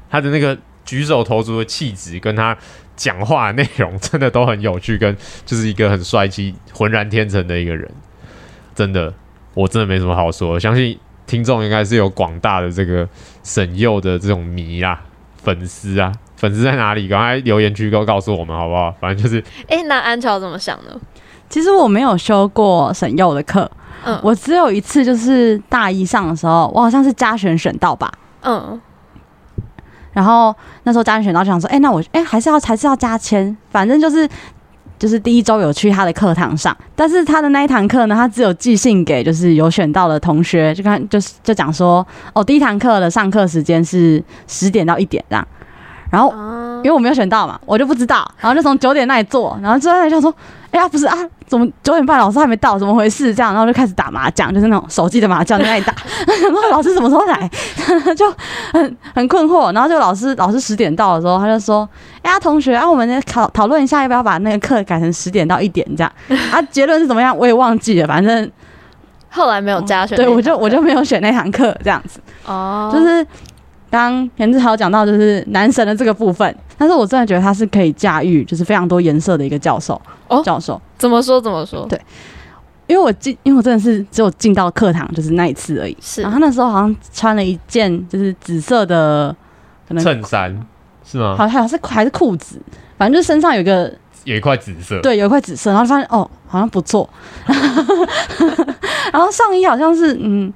[0.10, 2.58] 他的那个举手投足的气质，跟他
[2.96, 7.90] 讲话的内容，真的都很有趣，跟就是一个很帅气、浑然天成的一个人。
[8.74, 9.14] 真的，
[9.54, 10.60] 我真的没什么好说。
[10.60, 13.08] 相信听众应该是有广大的这个
[13.44, 15.02] 沈佑的这种迷啊、
[15.38, 17.08] 粉丝啊，粉丝在哪里？
[17.08, 18.92] 赶快留言区都告诉我们好不好？
[19.00, 21.00] 反正就是，哎、欸，那安乔怎么想呢？
[21.48, 23.70] 其实我没有修过沈佑的课。
[24.06, 28.12] 嗯，我只有一次，就是大一上的时候，我好像是加选选到吧。
[28.44, 28.80] 嗯，
[30.14, 34.30] 然后那时候加选选到就想说，哎、欸，那我哎、欸、还是要还是要加签，反正就是
[35.00, 45.48] 就是第一周有去他的课堂上，但是他的那一堂课呢，他只有寄信给就是有选到的同学，就看就是就讲说，哦，第一堂课的上课时间是十点到一点这样，
[46.16, 46.34] 然后
[46.78, 50.34] 因为我没有选到嘛，我就不知道，然后就从九点那里坐，然后坐在那里就说。
[50.72, 51.16] 哎呀，不是啊，
[51.48, 52.78] 怎么九点半老师还没到？
[52.78, 53.34] 怎么回事？
[53.34, 55.96] 这样，然后就开始打麻将，就是那种手机的麻将在那里打。
[56.44, 57.50] 然后老师什么时候来？
[58.14, 58.30] 就
[58.74, 59.74] 很很困惑。
[59.74, 61.88] 然后就老师老师十点到的时候，他就说
[62.24, 66.12] ：“哎呀，同学啊，我们讨讨论一下，要不要把那个课改成十点到一点这样？”
[66.52, 67.38] 啊，结论是怎么样？
[67.38, 68.08] 我也忘记了。
[68.10, 68.52] 反正
[69.30, 72.20] 后来没有加选，对，我就我就没有选那堂课这样子。
[72.46, 73.26] 哦，就是。
[73.96, 80.00] 刚田志豪讲到就是男神的这个部分，但是我真的觉得他是可以驾驭，就是非常多颜色的一个教授。
[80.28, 81.86] 哦，教授怎么说怎么说？
[81.88, 82.00] 对，
[82.88, 85.96] 因为我进，因为我真的是只有进到课堂就是那一次而已。
[86.02, 89.34] 是，然后他那时候好像穿了一件就是紫色的
[89.88, 90.68] 可能衬衫，
[91.06, 91.36] 是吗？
[91.38, 92.60] 好像是还是裤子，
[92.98, 93.94] 反正就是身上有一个
[94.26, 97.10] 有一块紫色，对，有一块紫色，然后就发现哦，好像不错。
[99.14, 100.52] 然后上衣好像是嗯。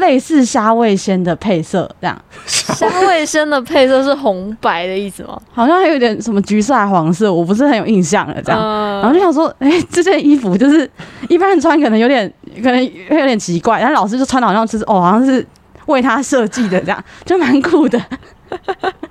[0.00, 5.40] 类似虾味仙的配色这样，虾味仙的配色是红白的意思吗？
[5.52, 8.42] 好像还有点什么橘色还黄色，我不是很有印象了。
[8.42, 10.90] 这样，嗯、然后就想说， 哎、欸，这件衣服就是
[11.28, 12.76] 一般人穿可能有点，可能
[13.08, 15.46] 会有点奇怪，但老师就穿的好像就是哦，好像是
[15.86, 18.00] 为他设计的，这样就蛮酷的。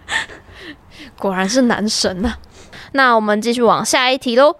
[1.18, 2.34] 果然是男神呐！
[2.94, 4.56] 那我们继续往下一题喽。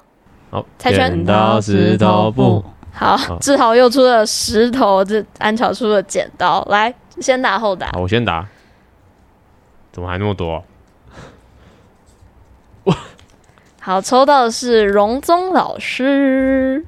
[0.52, 2.64] 好，猜拳，剪刀石头布。
[2.92, 7.88] 好，志豪又出了石头，这安巧出了剪刀，来先打后打。
[7.94, 8.48] 好，我先打。
[9.92, 10.64] 怎么还那么多、
[12.84, 12.96] 我？
[13.80, 16.86] 好，抽到的是荣宗老师。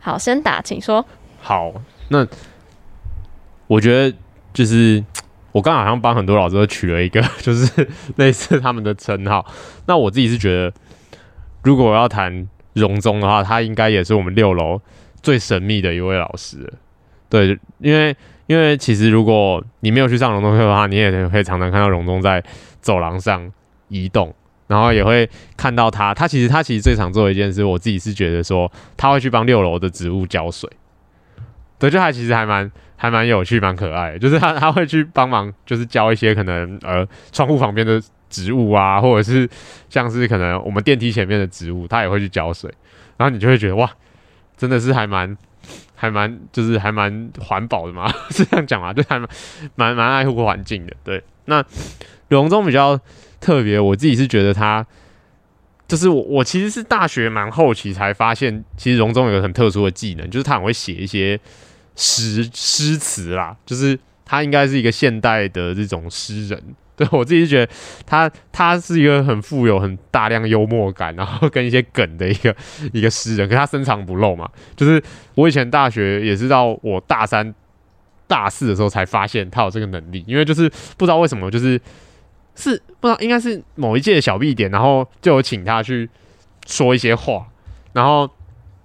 [0.00, 1.04] 好，先打，请说。
[1.40, 1.72] 好，
[2.08, 2.26] 那
[3.68, 4.16] 我觉得
[4.52, 5.04] 就是
[5.52, 9.46] 我刚好像帮很多老师都取了一个， 就是类似他们的称号。
[9.86, 10.72] 那我自己是觉得，
[11.62, 14.80] 如果我要谈荣宗的话，他应该也是我们六楼。
[15.22, 16.68] 最神秘的一位老师，
[17.28, 18.12] 对，因为
[18.48, 22.42] 因为其实如果你没有去上荣宗课的话，你也可以常常看到荣宗在
[22.80, 23.48] 走廊上
[23.86, 24.34] 移动，
[24.66, 26.12] 然后也会看到他。
[26.12, 30.68] 他其实他其实最常做的一件事，我自己是觉得说他会去帮六楼的植物浇水。
[31.78, 34.18] 对，就还其实还蛮还蛮有趣，蛮可爱的。
[34.18, 38.02] 就是他他会去帮忙，就是浇一些可能呃窗户旁边的
[38.32, 39.48] 植物啊，或者是
[39.88, 42.68] 像是可能我们电梯前面的植物，他也会去浇水。
[43.16, 43.88] 然后你就会觉得哇。
[44.54, 45.36] 真的是还蛮，
[45.96, 48.92] 还蛮，就是还蛮环保的嘛， 是这样讲嘛？
[48.92, 49.28] 就还蛮，
[49.74, 50.92] 蛮蛮爱护环境的。
[51.02, 51.64] 对，那
[52.28, 52.96] 荣宗比较
[53.40, 54.86] 特别，我自己是觉得他，
[55.88, 61.40] 就是我我其实是大学蛮后期才发现，其实荣宗有个很特殊的技能，就是他很会写一些
[61.96, 66.62] 诗诗词啦，就是他应该是一个现代的这种诗人。
[67.10, 67.72] 我自己觉得
[68.06, 72.54] 他他是一个很富有很大量幽默感，然后跟一些梗的一个
[72.92, 74.48] 一个诗人，可是他深藏不露嘛。
[74.76, 75.02] 就是
[75.34, 77.54] 我以前大学也是到我大三
[78.26, 81.80] 大四的时候才发现他有这个能力，因为就是不知道为什么，就是
[82.54, 86.08] 是不知道应该是某一届的小 B 点，然后就有请他去
[86.66, 87.46] 说一些话，
[87.92, 88.30] 然后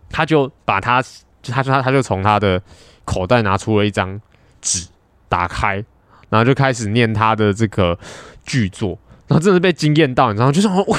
[0.10, 1.02] 他就把他
[1.44, 2.62] 他他他就从他的
[3.06, 4.20] 口袋拿出了一张
[4.62, 4.88] 纸，
[5.30, 5.84] 打开。
[6.30, 7.98] 然后就开始念他的这个
[8.46, 10.52] 剧作，然后真的被惊艳到，你知道吗？
[10.52, 10.98] 就是我。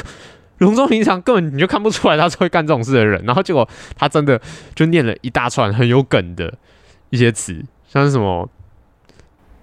[0.58, 4.40] 隆中平常根本你就看不出来他是会干这种事的人，然后结果他真的
[4.74, 6.52] 就念了一大串很有梗的
[7.10, 8.50] 一些词，像是什么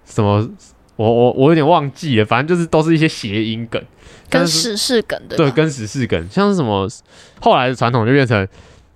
[0.06, 0.50] 什么，
[0.96, 3.84] 我我我有点忘记了，反正就是都是一些谐音梗，
[4.30, 6.88] 跟时事梗的，对，跟时事梗，像是什么
[7.42, 8.48] 后来的传统就变成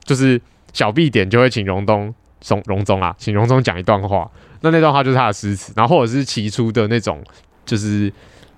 [0.05, 0.39] 就是
[0.71, 2.15] 小 B 点就会请荣东
[2.47, 4.31] 荣荣宗啊，请荣宗讲一段话。
[4.61, 7.23] 那那段话就是他的诗词，然后或者是起初的那种，
[7.65, 8.11] 就是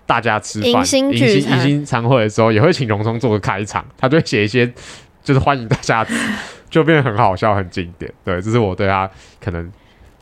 [0.05, 4.71] 大家吃饭迎新迎新餐会的时候，也会请荣聪做个开场，他就会写一些
[5.23, 6.05] 就是欢迎大家，
[6.69, 8.11] 就变得很好笑、很经典。
[8.23, 9.09] 对，这是我对他
[9.39, 9.71] 可能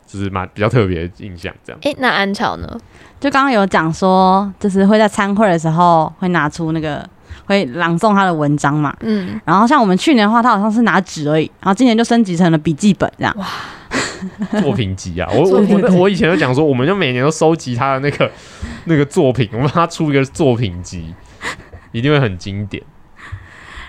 [0.06, 1.54] 就是蛮比较特别的印象。
[1.64, 2.78] 这样，哎、欸，那安巧呢？
[3.18, 7.06] 就刚刚有讲说，就是会在餐会的时候会拿出那个
[7.50, 13.34] 会朗诵他的文章嘛，嗯，然后像我们去年的话，他好像是拿纸而已，然后今年就升级成了笔记本这样。
[13.36, 13.46] 哇。
[14.60, 18.30] 作品集啊，我我我我以前就讲说，我们就每年都收集他的那个
[18.84, 21.12] 那个作品，我们让他出一个作品集，
[21.90, 22.80] 一定会很经典。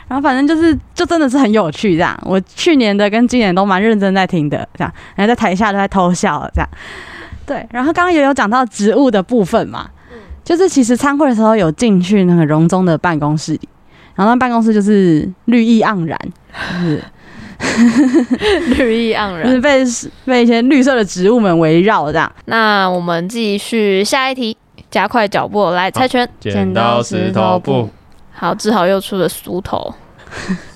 [0.08, 2.18] 然后反正就是，就真的是很有趣这样。
[2.24, 6.70] 我去年的跟今年都蛮认真在听的，这样，然后在台下都在偷笑这样。
[7.46, 9.90] 对，然后刚刚也有讲到植物的部分嘛，
[10.44, 13.70] 就是其实参会的时候有进去那个荣宗的办公室里，
[14.16, 16.20] 然后那办公室就是绿意盎然，
[16.74, 17.04] 就是。
[18.76, 19.84] 绿意盎然，就是被
[20.26, 22.32] 被一些绿色的植物们围绕这样。
[22.46, 24.58] 那我们继续下一题，
[24.90, 26.28] 加快脚步来猜拳。
[26.40, 27.88] 剪刀石头布。
[28.32, 29.94] 好，志豪又出了梳头。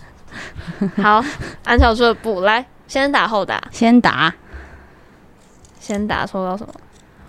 [1.01, 1.25] 好，
[1.65, 3.60] 安巧出了布，来先打后打。
[3.71, 4.32] 先打，
[5.80, 6.73] 先打，抽到什么？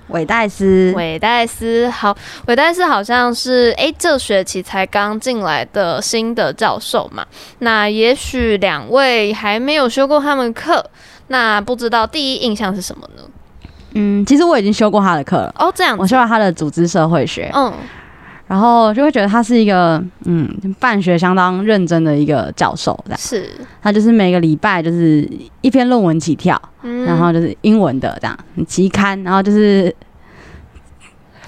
[0.08, 2.16] 韦代斯，韦代斯，好，
[2.46, 7.26] 韦代斯好像是诶、欸，这学期才刚进来的新的教授嘛。
[7.58, 10.84] 那也许两位还没有修过他们课，
[11.28, 13.22] 那不知道第一印象是什么呢？
[13.98, 15.54] 嗯，其实我已经修过他的课了。
[15.58, 17.50] 哦，这样，我修了他的组织社会学。
[17.54, 17.72] 嗯，
[18.46, 22.98] 然后就会觉得他是一个嗯，办学相当认真的一个教授。
[23.16, 23.50] 是，
[23.82, 25.28] 他就是每个礼拜就是
[25.60, 26.60] 一篇论文起跳。
[27.04, 29.92] 然后就是英文的这样期刊，然后就是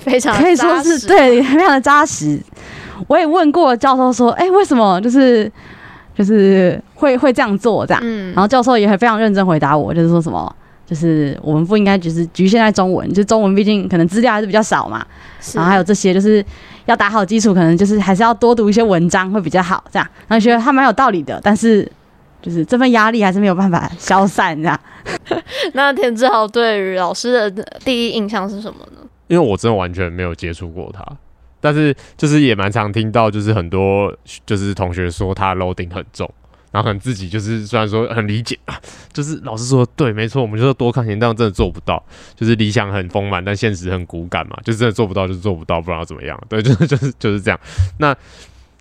[0.01, 2.41] 非常可以说是对，非常的扎实。
[3.07, 5.49] 我也问过教授说，哎，为什么就是
[6.17, 8.03] 就是会会这样做这样？
[8.33, 10.53] 然后教授也很非常认真回答我，就是说什么，
[10.85, 15.07] 就是我们不应该只是局限在中文，就中文毕竟可能资料还是比较少嘛。
[15.55, 16.45] 然后还有这些，就是
[16.89, 20.09] 要打好基础，可能就是还是要多读一些文章会比较好，这样。
[20.27, 21.87] 然后觉得他蛮有道理的，但是
[22.41, 24.81] 就是这份压力还是没有办法消散，这样。
[25.75, 29.07] 那田志豪对于老师的第一印象是什么呢？
[29.27, 31.05] 因为我真的完全没有接触过他，
[31.61, 34.11] 但是就是也蛮常听到，就是很多
[34.47, 36.29] 就是同学说他 loading 很重。
[36.71, 38.79] 然后可能自己就是虽然说很理解啊，
[39.13, 42.03] 就是老师说对，没错，我们就是多看点，但真的做不到。
[42.35, 46.39] 就是理想很丰满，但现实很骨感嘛，就是真的做不到，就是做不到，不知道怎么样。
[46.49, 47.59] 对， 就是就是就是这样。
[47.99, 48.15] 那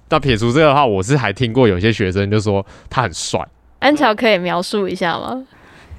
[0.09, 3.39] 那撇除这个的话，我是还听过有些学生就说他很帅。
[3.79, 5.45] 安乔可以描述一下吗？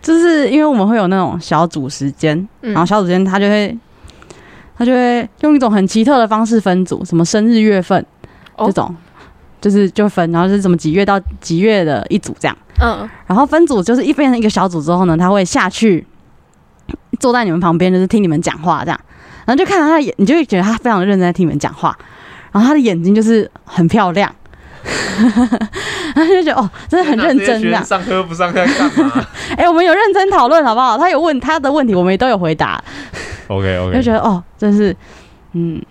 [0.00, 3.76] 就是因为我们会有那种小组时间，嗯、然后小组间他就会
[4.76, 8.04] 他就会用一种很奇特的方式分组，什么生日月份、
[8.56, 8.94] 哦、这种。
[9.60, 16.06] 就是就分，然后是什么几月到几月的一组这样，嗯，然后分组就是一变成一个小组之后呢，他会下去
[17.18, 19.00] 坐在你们旁边，就是听你们讲话这样，
[19.44, 21.96] 然后就看到他的眼，你就会觉得他非常认真在听你们讲话，
[22.52, 24.32] 然后他的眼睛就是很漂亮，
[26.14, 27.84] 然后就觉得哦，真的很认真这样。
[27.84, 29.26] 上课不上课干嘛？
[29.56, 30.96] 哎、欸，我们有认真讨论好不好？
[30.96, 32.82] 他有问他的问题，我们也都有回答。
[33.48, 34.94] OK OK，就觉得哦，真是，
[35.54, 35.82] 嗯，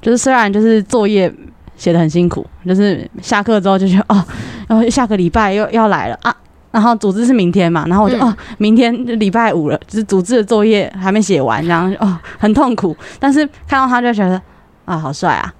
[0.00, 1.30] 就是虽然就是作业。
[1.76, 4.24] 写的很辛苦，就是下课之后就觉得哦，
[4.68, 6.34] 然后下个礼拜又要来了啊，
[6.70, 14.40] 然后组织是明天嘛，然后我就、嗯、哦，明天礼拜五了，就是组织的作业还没写完，然后哦很痛苦，但是看到他就觉得
[14.84, 15.54] 啊好帅啊，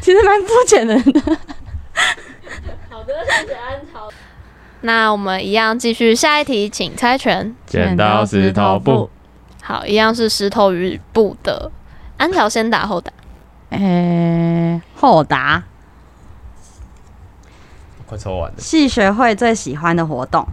[0.00, 0.94] 其实蛮肤浅的。
[2.88, 4.08] 好的，谢谢安潮。
[4.82, 9.10] 那我们一样继续下一题，请猜拳，剪刀石头布。
[9.60, 11.70] 好，一样是石头与布的。
[12.18, 13.10] 安条先打后打，
[13.70, 15.64] 诶、欸，后打。
[18.06, 18.58] 快抽完了。
[18.58, 20.46] 系学会最喜欢的活动，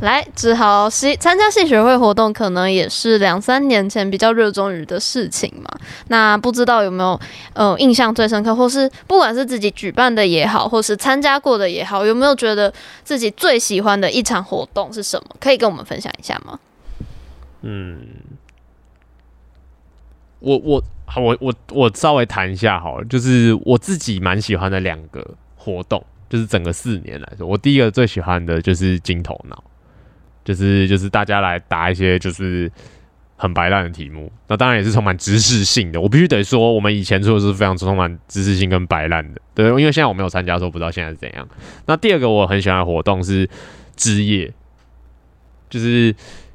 [0.00, 5.68] 来，志豪戏参加戏学会活动，可能也是两三年前比较热衷于的事情嘛。
[6.08, 7.20] 那不知道有没有
[7.52, 15.36] 呃印象最深刻，或是不管是自己举办的也好，或是参加过的也好，有没有觉得自己最喜欢的一场活动是什么？
[15.40, 16.58] 可以跟我们分享一下吗？
[17.62, 18.06] 嗯。
[20.38, 20.82] 我我
[21.22, 25.24] 我我我稍微谈一下好了，就是我自己蛮喜欢的两个
[25.56, 29.62] 活动，就是整个四年来说，我第一个最喜欢的就是金头脑，
[30.44, 32.70] 就是就是大家来答一些就是
[33.36, 36.00] 很白烂的题目，那当然也是充满知识性的。
[36.00, 41.48] 我必须得说，我们以前做的是非常充满知识性跟白烂的，对，因为现在我没有参加，所以不知道现在是怎样。
[41.86, 43.48] 那第二个我很喜欢的活动是
[43.94, 44.52] 枝叶，
[45.70, 46.14] 就是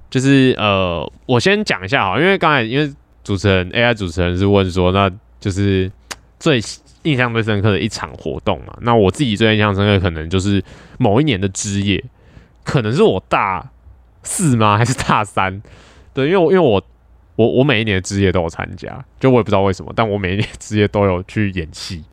[0.10, 2.91] 就是呃，我先讲一下哈，因为刚才因为。
[3.30, 5.08] 主持人 AI 主持人是问说，那
[5.39, 5.92] 就是
[6.39, 6.60] 最
[7.04, 8.76] 印象最深刻的一场活动嘛？
[8.82, 10.63] 那我自己最印象深刻可能就是
[10.98, 12.04] 某一年的之夜，
[12.63, 13.70] 可能是我大
[14.24, 14.76] 四吗？
[14.80, 15.62] 还是大三？
[16.12, 16.84] 对，因为因为我
[17.36, 22.04] 我我每一年的之夜都有参加，就我也不知道为什么，但我每一年之夜都有去演戏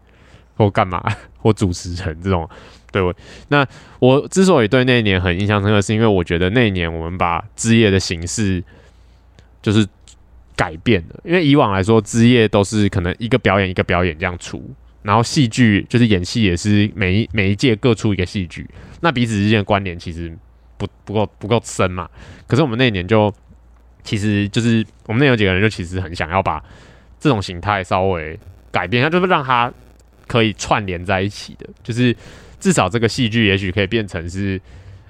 [0.59, 1.03] 或干嘛
[1.41, 2.47] 或主持人这种。
[2.93, 3.15] 对，我
[3.49, 3.67] 那
[4.01, 8.63] 我之所以对那一年很印象深刻，是因为我觉得那一年我们把之夜的形式
[9.63, 9.89] 就是。
[10.57, 18.67] 改变了，因为以往来说，之夜都是可能一个表演一个表演这样出，然后戏剧就是演戏也是每一每一届各出一个戏剧，
[19.03, 20.35] 那彼此之间的关联其实
[20.79, 22.09] 不不够不够深嘛。
[22.47, 23.31] 可是我们那一年就
[24.03, 26.65] 其实就是我们那有几个人就其实很想要把
[27.21, 28.39] 这种形态稍微
[28.73, 29.71] 改变一下，就是让它
[30.27, 32.17] 可以串联在一起的，就是
[32.59, 34.59] 至少这个戏剧也许可以变成是。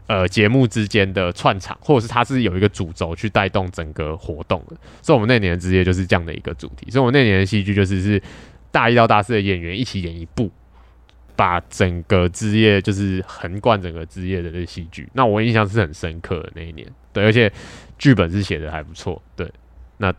[0.06, 6.88] 呃，节目之间的串场，或者是它是有一个主轴去带动整个活动的，所以我们那年的职业就是这样的一个主题。
[6.90, 8.22] 所以我们那年的戏剧就是是
[8.70, 10.48] 大一到大四的演员一起演一部，
[11.34, 15.08] 把整个职业就是横贯整个职业的这戏剧。
[15.12, 17.52] 那我印象是很深刻的那一年，对，而且
[17.98, 19.50] 剧本是写的还不错，对。
[19.98, 20.14] 那，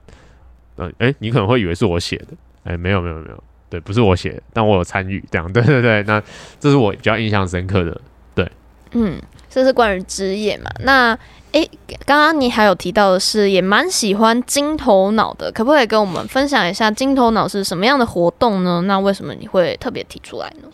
[0.75, 2.27] 呃，哎、你可能会以为是我写的，
[2.65, 6.03] 哎、没有没有没有，对，不是我写，但我有参与，这样，对对对。
[6.03, 6.21] 那
[6.59, 8.01] 这是我比较印象深刻的，
[8.35, 8.51] 对，
[8.91, 9.17] 嗯。
[9.57, 10.69] 这是关于职业嘛？
[10.81, 11.17] 那
[11.51, 11.67] 诶，
[12.05, 18.83] 刚刚你还有提到的是，也蛮喜欢金头脑的，可不可以跟我们分享一下金头脑是什么样的活动呢？
[18.85, 20.69] 那为什么你会特别提出来呢？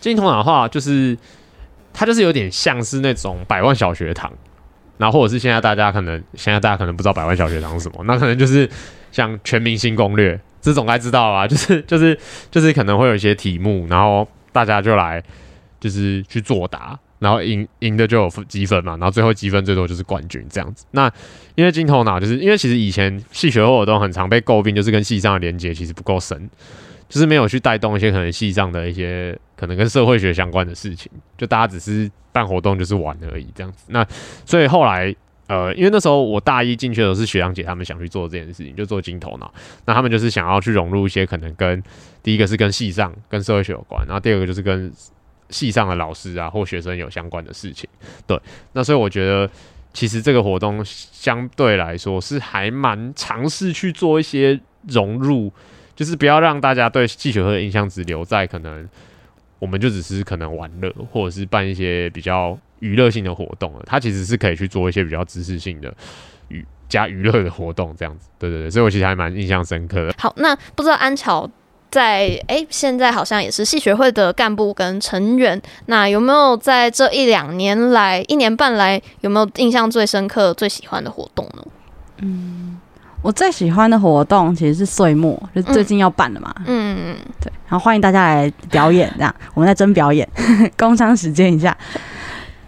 [0.00, 1.18] 金头脑的话，就是
[1.92, 4.32] 它就是有点像是那种百万小学堂，
[4.98, 8.70] 然后或者是现在大家可能现在大家可能不知道百万小学堂是什么，那可能就是
[9.10, 12.16] 像全明星攻略这种该知道啊， 就是就是
[12.52, 15.20] 就是可能会有一些题目，然后大家就来
[15.80, 16.96] 就是去作答。
[17.26, 20.86] 然后赢赢的就有积分嘛，然后最后积分最多就是冠军这样子。
[20.92, 21.10] 那
[21.56, 26.48] 因为金头脑，就是因为其实以前戏学活动很常被诟病，就是跟戏上的连接其实不够深，
[27.08, 33.86] 就是没有去带动一些可能戏上的一些可能跟社会学相关的事情，就大家只是办活动就是玩而已这样子。
[33.88, 34.06] 那
[34.44, 35.12] 所以后来
[35.48, 39.52] 呃，因为那时候我大一进去的时候是学长姐他们想去做这件事情，就做金头脑。
[39.84, 41.82] 那他们就是想要去融入一些可能跟
[42.22, 44.92] 第一个是跟系上跟社会学有关，然后第二个就是跟
[45.50, 47.88] 系上的老师啊或学生有相关的事情。
[48.26, 48.40] 对，
[48.72, 49.48] 那所以我觉得
[49.92, 55.52] 其实这个活动相对来说是还蛮尝试去做一些融入，
[55.94, 58.88] 就是不要让大家对系学会的印象只留在可能
[59.58, 62.58] 我们就只是可能玩乐，或者是办一些比较。
[62.80, 65.92] 娱乐性的活动了，它其实是可以去做一些比较知识性的
[66.48, 70.12] 娱加娱乐的活动，这样子，对对对，所以我其实还蛮印象深刻。
[70.18, 71.50] 好，那不知道安乔
[71.90, 81.62] 在哎、欸，现在好像也是系学会的干部跟成员，那有没有在这一两年来、一年半来，有没有印象最深刻、最喜欢的活动呢？
[82.18, 82.78] 嗯，
[83.22, 86.54] 我最喜欢的活动其实是岁末，就是最近要办的嘛。
[86.66, 90.28] 嗯嗯，对，然后欢迎大家来表演，这样我们在争表演，
[90.76, 91.76] 工商时间一下。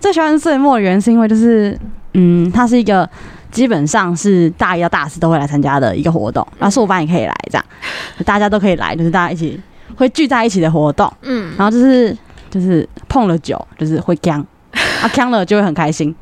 [0.00, 1.78] 最喜欢岁末的原因是因为就是，
[2.14, 3.08] 嗯，它是一个
[3.50, 7.64] 基本上是大一到大四都会来参加的一个活动，然后硕班也可以来，这样
[8.24, 9.60] 大家都可以来，就是大家一起
[9.96, 11.12] 会聚在一起的活动。
[11.22, 12.16] 嗯，然后就是
[12.50, 14.44] 就是碰了酒，就是会呛，
[15.02, 16.14] 啊呛了就会很开心，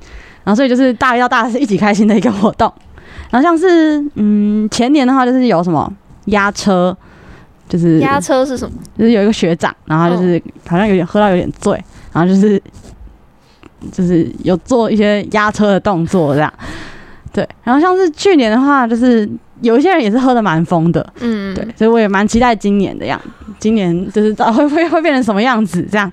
[0.44, 2.72] 然后所以就是大一到大四一起开心的一个活动。
[3.30, 5.92] 然后像是嗯前年的话就是有什么
[6.26, 6.96] 压车，
[7.68, 8.76] 就是压车是什么？
[8.96, 11.72] 就是有一个学长，然后就是好像有点喝到有点醉，
[12.12, 12.62] 然后就是。
[13.92, 16.52] 就是有做一些压车的动作，这样，
[17.36, 17.46] 对。
[17.62, 19.28] 然后像是去年的话，就是
[19.60, 21.62] 有一些人也是喝的蛮疯的，嗯，对。
[21.76, 26.10] 所以我也蛮期待今年的样子，今年就是会会会变成什么样子这样。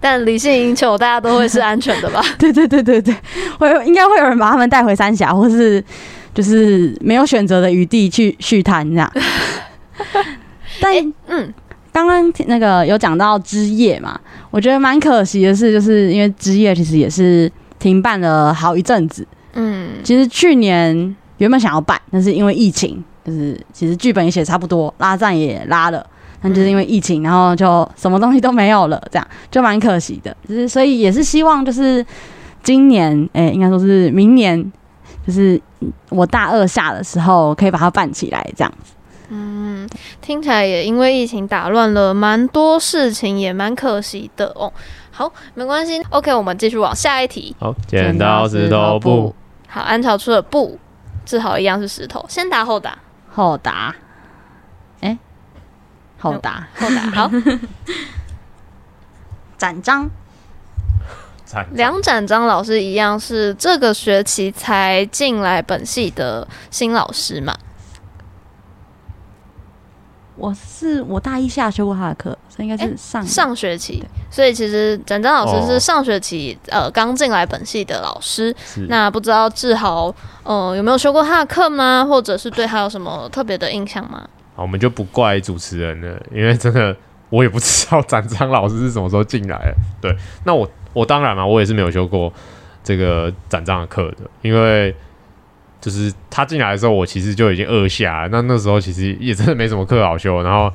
[0.00, 2.20] 但理性饮酒，大家都会是安全的吧？
[2.36, 3.14] 对对对对对，
[3.56, 5.80] 会应该会有人把他们带回三峡，或是
[6.34, 9.08] 就是没有选择的余地去续摊这样。
[10.82, 11.54] 但、欸、嗯。
[11.92, 14.16] 刚刚那个有讲到枝叶嘛，
[14.52, 17.50] 我觉得蛮可惜的是，就是因为枝叶其实也是
[17.80, 19.26] 停办了好一阵子。
[19.54, 26.04] 嗯，其实去年原本想要办，但是因为疫情，就是其实剧本也写差不多，拉赞也拉了，
[26.40, 30.36] 但就是因为疫情，然后就什么东西都没有了，这样就蛮可惜的。
[30.48, 32.04] 就是所以也是希望就是
[32.62, 34.72] 今年，哎、欸，应该说是明年，
[35.26, 35.60] 就是
[36.10, 38.92] 我大二下的时候可以把它办起来，这样子。
[39.32, 39.88] 嗯，
[40.20, 44.72] 听起来也因为疫情打乱了蛮多事情，也蛮可惜的哦。
[45.12, 46.02] 好，没关系。
[46.10, 47.54] OK，我们继续往下一题。
[47.58, 49.34] 好，剪刀石头布。
[49.70, 50.78] 好，安乔出了布，
[51.24, 52.98] 志豪一样是石头，先答后答。
[53.32, 53.94] 后答。
[55.00, 55.18] 哎、欸，
[56.18, 57.02] 后答，后答。
[57.12, 57.30] 好。
[59.56, 60.10] 展章。
[61.72, 67.56] 梁展张老师一样是这个学期才进来本系的新老师嘛？
[70.40, 74.02] 我是我大一下修过他的课，所以应该是上、欸、上学期。
[74.30, 78.54] 所以其实展张老师是上学期、哦、呃刚进来本系的老师。
[78.88, 80.12] 那不知道志豪
[80.42, 82.02] 呃有没有修过他的课吗？
[82.02, 84.26] 或者是对他有什么特别的印象吗？
[84.56, 86.96] 好，我们就不怪主持人了，因为真的
[87.28, 89.74] 我也不知道展张老师是什么时候进来的。
[90.00, 92.32] 对，那我我当然嘛，我也是没有修过
[92.82, 94.94] 这个展张的课的，因为。
[95.80, 98.28] 就是他进来的时候，我其实就已经二下。
[98.30, 100.42] 那那时候其实也真的没什么课好修。
[100.42, 100.70] 然后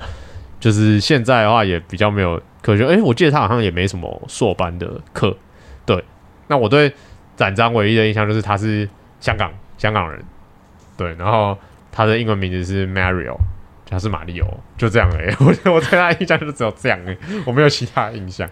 [0.60, 2.88] 就是现在的话，也比较没有课修。
[2.88, 5.38] 诶、我记得他好像也没什么硕班的课。
[5.86, 6.04] 对，
[6.48, 6.92] 那我对
[7.36, 8.90] 展张唯一的印象就是他是
[9.20, 10.24] 香港香港人。
[10.98, 11.58] 对，然后
[11.92, 13.38] 他的英文名字是 Mario，
[13.96, 18.48] 他是马里奥，就这样哎、 欸，我我对他印象就只有这样哎、欸，我没有其他印象。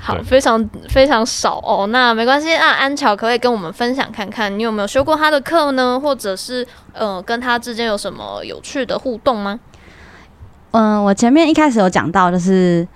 [0.00, 1.86] 好，非常非常少哦。
[1.88, 6.00] 那没关系，那安乔可不可以跟我们分享看看，你有没有修过他的课呢？
[6.00, 9.60] 或者是呃，跟他之间有什么有趣的互动吗？
[10.70, 12.86] 嗯，我前面一开始有讲到，就是。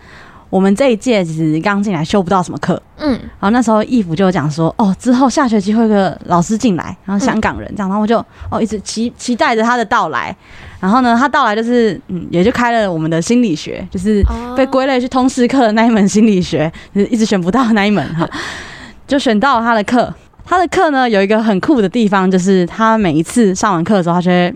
[0.50, 8.18] 我们这一届其实刚进来修不到什么课，嗯，然后那时候义父就讲说，哦，之后下学期会有个老师进来，然后香港人这样，然后我就
[8.50, 10.36] 哦一直期期待着他的到来，
[10.80, 14.24] 然后呢，他到来就是嗯，也就开了我们的心理学，就是
[14.56, 18.28] 被归类去通识课的那一门心理学，就是一直选不到那一门哈，
[19.06, 20.12] 就选到了他的课。
[20.44, 24.52] 他的课呢有一个很酷的地方，就是他每一次上完课的时候，他就会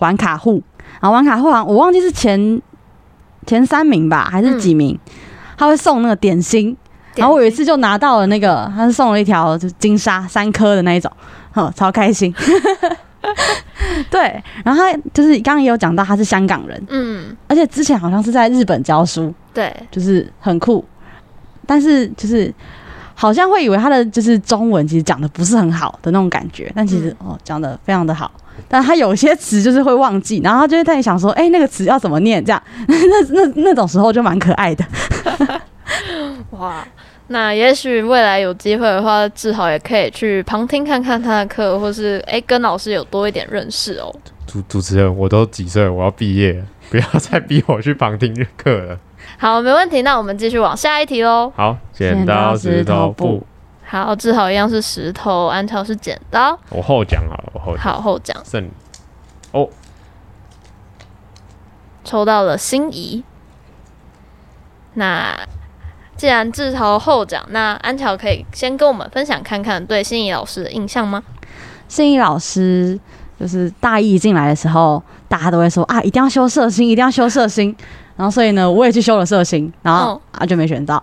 [0.00, 0.62] 玩卡户，
[1.00, 2.60] 然后玩卡户好像我忘记是前
[3.46, 4.94] 前三名吧，还是几名。
[4.94, 5.24] 嗯
[5.58, 6.74] 他会送那个点心，
[7.16, 11.10] 然后我有一次就拿到了那个，他是送了一条就是金沙三颗的那一种，
[11.52, 12.32] 哼，超开心。
[14.08, 20.84] 对，然后他就是刚刚也有讲到他是香港人，嗯，而且之前好像是在日本教书，对，就是很酷，
[21.66, 22.54] 但是就是
[23.20, 28.30] 好像会以为他的就是中文其实讲的不是很好的那种感觉，但其实、嗯、哦讲的非常的好。
[28.68, 32.96] 但他有些词就是会忘记，然后他就会在想说：“哎、欸，那个词要怎么念？”这样， 那
[33.30, 34.84] 那那种时候就蛮可爱的。
[36.50, 36.86] 哇，
[37.26, 44.14] 那也许未来有机会的话，志豪也可以去旁听看看他的课，或是哎、欸、跟老师有多一点认识哦。
[44.46, 45.88] 主主持人，我都几岁？
[45.88, 48.98] 我要毕业了，不要再逼我去旁听课了。
[49.40, 50.02] 好，没问题。
[50.02, 51.52] 那我们继续往下一题喽。
[51.54, 53.46] 好，剪刀石头布。
[53.84, 56.58] 好，志豪一样是石头，安乔是剪刀。
[56.70, 57.84] 我后讲好了，我后讲。
[57.84, 58.36] 好，后讲。
[58.44, 58.70] 胜利。
[59.52, 59.68] 哦，
[62.02, 63.22] 抽到了心仪。
[64.94, 65.38] 那
[66.16, 71.22] 既然志豪后讲，那安乔可以先跟我们分享看看对心仪老师的印象吗？
[71.86, 72.98] 心仪老师
[73.38, 77.74] 就是大一进来的时候，大家都会说啊，一定要修社心，一定要修社心。
[78.18, 81.00] 然后所以呢，我也去修了社心，然后、哦、啊就没选到。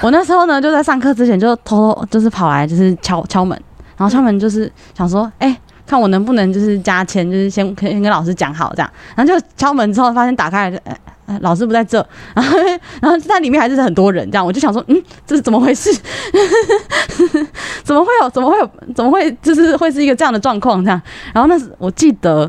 [0.00, 3.60] 我那时候呢，就在上课之前就偷偷就是跑来就是敲敲门，
[3.96, 8.88] 然后敲门就是想说，哎、欸，看我能不能就是加签，就是先先跟老师讲好这样。
[9.16, 12.56] 然后就敲门之后发现打开来就，老师不在这，然后
[13.00, 15.92] 然后在里面还是很多人这样，我就想说，嗯，这是怎么回事？
[17.82, 18.30] 怎么会有？
[18.30, 18.70] 怎么会有？
[18.94, 21.02] 怎么会就是会是一个这样的状况这样？
[21.34, 22.48] 然后那时我记得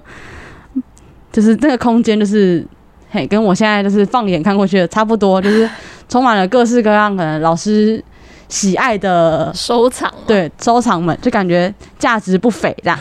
[1.31, 2.63] 就是那个空间就是。
[3.11, 5.67] 嘿，跟我现在就是放眼看过去的差不多，就是
[6.07, 8.03] 充满了各式各样可能老师
[8.47, 12.99] 喜爱的收藏，对，收藏们就感觉价值不菲这样。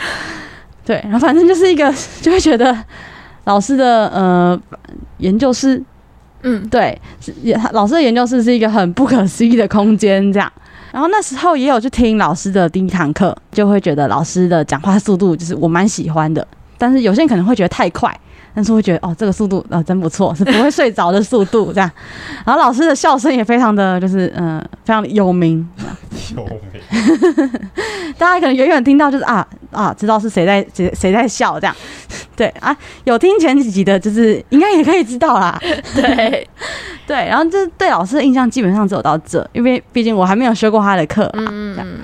[0.85, 1.93] 对，然后反正就是一个
[2.23, 2.75] 就会觉得
[3.45, 4.59] 老师的呃
[5.19, 5.83] 研究室，
[6.43, 6.99] 嗯，对，
[7.73, 10.51] 老师的研究室是一个很不可思议的空间这样。
[10.91, 16.47] 然后那时候也有去听老师的第一堂课，就会觉得老师的讲话速度就是我蛮喜欢的，
[16.79, 18.19] 但是有些人可能会觉得太快。
[18.59, 21.89] 但是会觉得哦，这个速度啊、呃、真不错，是不会睡着的速度这样。
[22.45, 25.65] 然后老师的笑声也非常的就是嗯、呃，非常的有名。
[26.35, 27.61] 有名，
[28.19, 31.77] 大家可能远远听到就是啊啊，知道是谁在谁谁在笑这样。
[32.35, 35.57] 对啊，有听前几集的，就是应该也可以知道啦。
[35.95, 36.49] 对
[37.07, 41.31] 对，然后就是对老师的印象基本上只有到这，因为毕竟我还没有学过他的课。
[41.35, 41.99] 嗯嗯。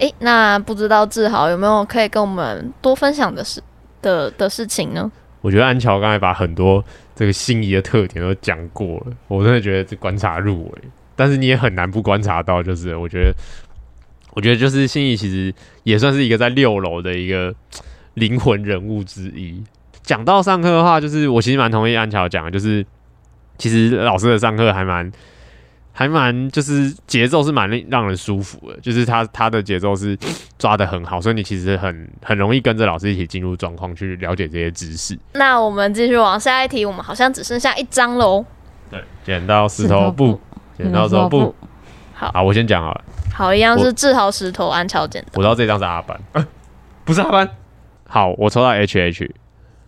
[0.00, 3.62] 哎，那不知道志豪有没有可以跟我们多分享的事
[4.02, 5.08] 的的事情呢？
[5.40, 6.84] 我觉得安乔刚才把很多
[7.14, 10.72] 这个心仪的特点都讲过了，我真的觉得这观察入微。
[11.14, 13.34] 但是你也很难不观察到，就是我觉得，
[14.32, 17.54] 我觉得就是心仪其实也算是一个在六楼的一个
[18.14, 19.62] 灵魂人物之一。
[20.02, 22.84] 讲到上课的话，就是我其实蛮同意安乔讲的，就是
[23.58, 25.10] 其实老师的上课还蛮。
[25.98, 30.14] 还蛮就是节奏是蛮令让人舒服的，就是他他的节奏是
[30.58, 35.18] 抓的很好，所以你其实很很容易跟着老师一起进入状况去了解这些知识。
[35.32, 38.44] 那我们继续往下一题，我们好像只剩下一张喽。
[38.90, 40.38] 对，剪刀石头布，
[40.76, 41.54] 剪刀石头布。
[42.12, 43.04] 好，好，我先讲好了。
[43.32, 45.30] 好，一样是志豪石头安乔剪刀。
[45.36, 46.46] 我知道这张是阿班，啊，
[47.06, 47.48] 不是阿班。
[48.06, 49.34] 好，我抽到 H H。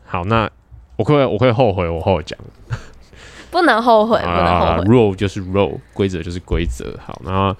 [0.06, 0.48] 好，那
[0.96, 2.38] 我会我会后悔我后讲。
[3.50, 4.82] 不能后悔，不能后悔。
[4.84, 6.98] Rule 就是 Rule，规则就是规则。
[7.04, 7.56] 好，然后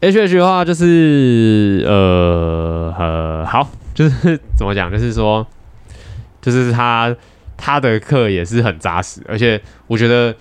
[0.00, 4.90] H H 的话就是呃呃，好，就是怎么讲？
[4.90, 5.46] 就是说，
[6.40, 7.14] 就是他
[7.56, 10.34] 他的课也是很扎实，而且我觉得，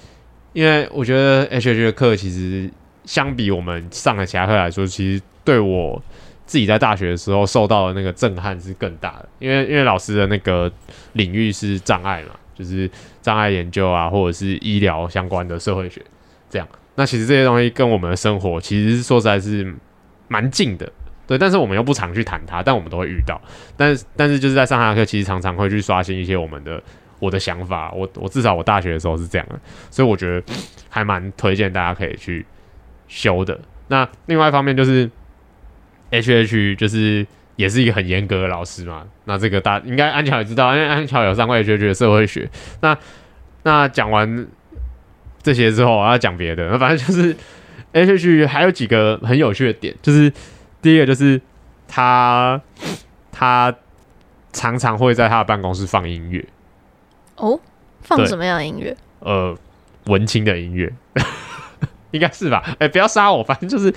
[0.53, 2.69] 因为我觉得 H H 的课其实
[3.05, 6.01] 相比我们上的其他课来说，其实对我
[6.45, 10.71] 自己在大学的时候受到的那个震撼是更大的，因为因为老师的那个
[11.13, 12.35] 领域是障碍嘛。
[12.55, 12.87] 就是
[13.23, 15.99] 障碍研究啊，或者是医疗相关的社会学，
[16.49, 16.67] 这样。
[16.95, 19.73] 那其实这些东西跟我们的生活，其实说实在是
[20.27, 20.91] 蛮近的，
[21.25, 21.37] 对。
[21.37, 23.41] 但是我们又不常去谈它，但我们都会遇到。
[23.75, 26.83] 但是，但是就是在上他的课，其实常常会去刷新一些我们的
[27.17, 27.91] 我的想法。
[27.93, 29.59] 我我至少我大学的时候是这样的，
[29.89, 30.53] 所以我觉得
[30.89, 32.45] 还蛮推荐大家可以去
[33.07, 33.59] 修的。
[33.87, 35.09] 那另外一方面就是
[36.11, 37.25] HH 就是。
[37.55, 42.49] 也是一个很严格的老师嘛，那这个大应该安乔也知道，因为安乔有上过学学社会学。
[42.81, 42.97] 那
[43.61, 44.47] 那讲完
[45.43, 46.67] 这些之后，我要讲别的。
[46.69, 47.35] 那反正就是
[47.93, 50.33] HH 还有几个很有趣的点，就是
[50.81, 51.39] 第一个就是
[51.87, 52.59] 他
[53.31, 53.75] 他
[54.51, 56.43] 常常会在他的办公室放音乐。
[57.35, 57.59] 哦，
[58.01, 58.97] 放什么样的音乐？
[59.19, 59.55] 呃，
[60.05, 60.91] 文青的音乐，
[62.09, 62.63] 应该是吧？
[62.79, 63.93] 哎、欸，不要杀我，反正就是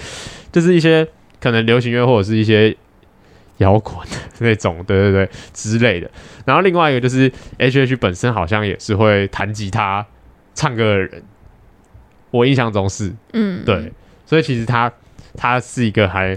[0.52, 1.08] 就是一些
[1.40, 2.76] 可能流行乐或者是一些。
[3.58, 6.10] 摇滚的 那种，对对对之类的。
[6.44, 10.06] 然后另外一个就是 H H 本身好像也是会弹吉他、
[10.54, 11.22] 唱歌的人，
[12.30, 13.92] 我印象中是，嗯，对。
[14.24, 14.92] 所以其实他
[15.36, 16.36] 他是一个还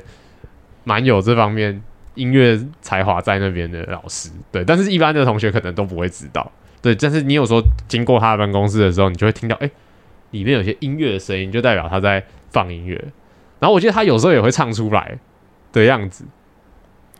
[0.84, 1.82] 蛮有这方面
[2.16, 4.64] 音乐才华在那边的老师，对。
[4.64, 6.52] 但是一般的同学可能都不会知道，
[6.82, 6.96] 对。
[6.96, 9.72] 但是你有时候经过他的办公室的时候，你就会听到，哎、欸，
[10.32, 12.96] 里面有些音乐的声音，就代表他在放音乐。
[13.60, 15.18] 然后我记得他有时候也会唱出来
[15.74, 16.24] 的样子。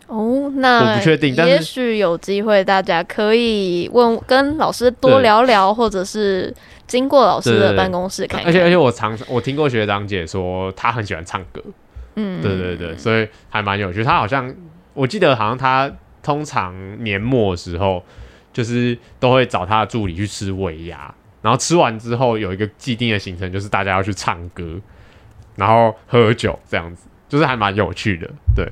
[0.10, 6.52] 哦，那我不确定，但是也许有机会大家可以问跟老师多聊聊，或者是
[6.88, 8.50] 经过老师的办公室看看。
[8.50, 11.62] 而且而且我常我听过学长姐说，他很喜欢唱歌。
[12.16, 14.04] 嗯，对对对，所以还蛮有趣。
[14.04, 14.52] 他好像
[14.96, 15.92] 我记得好像他
[16.24, 18.04] 通常年末的时候，
[18.52, 24.64] 就是都会找他的助理去吃尾牙，然后吃完之后有一个既定的行程，就是大家要去唱歌，
[25.56, 28.28] 然后喝酒这样子，就是还蛮有趣的。
[28.56, 28.68] 对。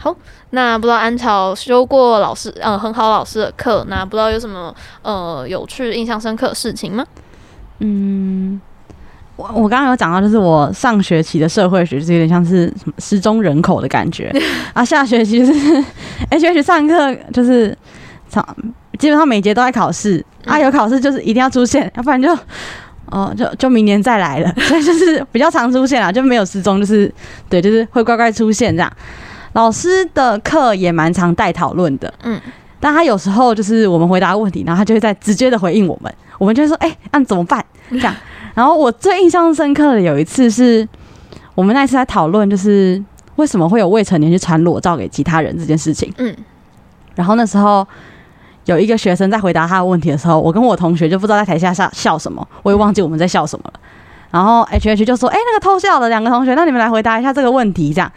[0.00, 0.14] 好，
[0.50, 4.72] 那不知道安乔修过老师呃很好老师的课，那不知道有什么
[5.02, 7.04] 呃有趣、印象深刻的事情吗？
[7.80, 8.60] 嗯，
[9.34, 14.32] 我我刚刚有讲到，就是我上学期的社会学是有点像是什么失踪人口的感觉
[14.72, 15.84] 啊，下学期就是
[16.30, 17.76] HH 上课就是
[18.98, 22.36] 基本上每节都在考试啊，有考试就是一定要出现，要不然就
[23.06, 27.12] 哦就就明年再来了， 所以就是比较常出现啊，就没有失踪，就是
[27.48, 28.92] 对，就是会乖乖出现这样。
[29.52, 32.40] 老师的课也蛮常带讨论的，嗯，
[32.78, 37.64] 但他有时候就是我们回答问题，然后他就会在直接的回应我们，我们就会说，哎、欸，那怎么办？
[37.90, 38.14] 这样。
[38.54, 40.86] 然后我最印象深刻的有一次是，
[41.54, 43.02] 我们那一次在讨论，就是
[43.36, 46.34] 为什么会有未成年去传裸照给其他人这件事情，嗯。
[47.14, 47.86] 然后那时候
[48.66, 53.80] 有一个学生在回答他的问题的时候，我跟我同学就不知道在台下笑笑什么，我也忘记我们在笑什么了。
[54.30, 58.12] 然后 H H 就说，哎、欸，那个偷笑的两个同学，那你们来回答一下这个问题，这样。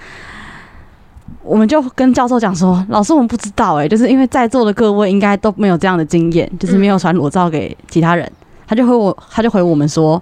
[1.43, 8.31] 我们就跟教授讲说，老师，我们不知道哎、欸，就是因为在座的各位应该都没有这样的经验，就是没有传裸照给其他人。
[8.67, 10.21] 他就回我，他就回我们说，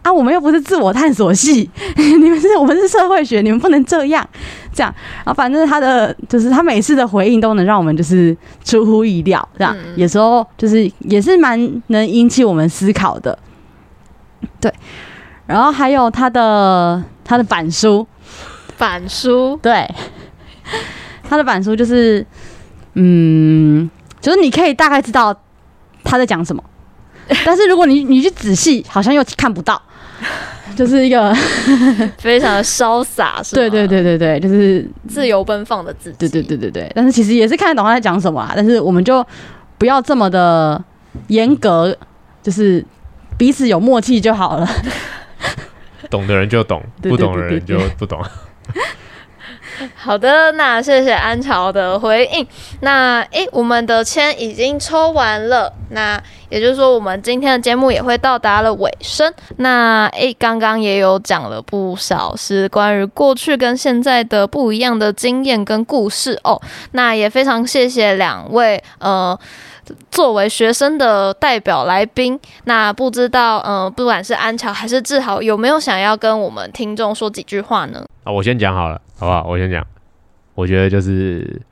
[0.00, 4.26] 啊，我们又不是自我探索系， 你们是我们是社会学，你们不能这样，
[4.72, 4.94] 这样。
[5.16, 8.34] 然后反正他的就是他每次的回应都能让我们就是
[8.64, 9.76] 出乎意料，这样。
[9.96, 13.38] 有时候就是也是蛮能引起我们思考的，
[14.60, 14.72] 对。
[15.44, 18.06] 然后还有他的他的板书，
[18.78, 19.86] 板书，对。
[21.28, 22.24] 他的板书就是，
[22.94, 23.90] 嗯，
[24.20, 25.34] 就是你可以大概知道
[26.04, 26.62] 他在讲什么，
[27.44, 29.80] 但是如果你你去仔细，好像又看不到，
[30.76, 31.34] 就是一个
[32.18, 33.60] 非常的潇洒，是吧？
[33.60, 36.16] 对对对对对，就是自由奔放的自己。
[36.18, 39.24] 对对对对对，但是其实也是看得懂他在讲什么啊，但是我们就
[39.78, 40.82] 不要这么的
[41.28, 41.96] 严格，
[42.42, 42.84] 就是
[43.36, 44.68] 彼此有默契就好了。
[46.10, 48.22] 懂的人就懂，不懂的人就不懂。
[49.96, 52.46] 好的，那谢谢安乔的回应。
[52.80, 59.32] 那诶，我们的签已经抽完了，那也就是说，我们今天的节目也会到达了尾声。
[59.56, 66.60] 那诶，刚刚也有讲了不少是关于过去跟现在的不一样的经验跟故事哦。
[66.92, 69.38] 那也非常谢谢两位呃，
[70.10, 72.38] 作为学生的代表来宾。
[72.64, 78.04] 那不知道呃，不管是安乔还是志豪，有没有想要跟我们听众说几句话呢？
[78.24, 79.00] 啊，我先讲好了。
[79.22, 79.44] 好不好？
[79.48, 79.86] 我先讲，
[80.56, 81.62] 我觉得就是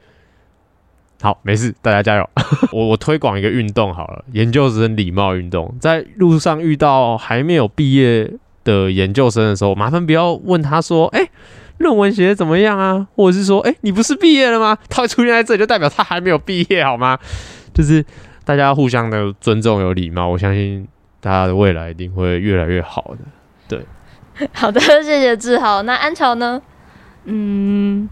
[1.20, 2.30] 好，没事，大家加油。
[2.70, 5.74] 我我推广一个运动好了，研究生礼貌运动。
[5.80, 8.32] 在路上遇到还没有毕业
[8.62, 11.28] 的研究生的时候，麻烦不要问他说：“哎、
[11.78, 17.18] 论文写的怎么样啊？”或者是说：“哎、你不是毕业了吗？”他会出现在这里，就代表他还没有毕业，好吗？
[17.74, 18.05] 就是
[18.44, 20.86] 大家互相的尊重、有礼貌，我相信
[21.20, 23.18] 大家的未来一定会越来越好的。
[23.66, 23.84] 对，
[24.55, 25.82] 好的，谢谢志豪。
[25.82, 26.62] 那安乔呢？
[27.24, 28.08] 嗯，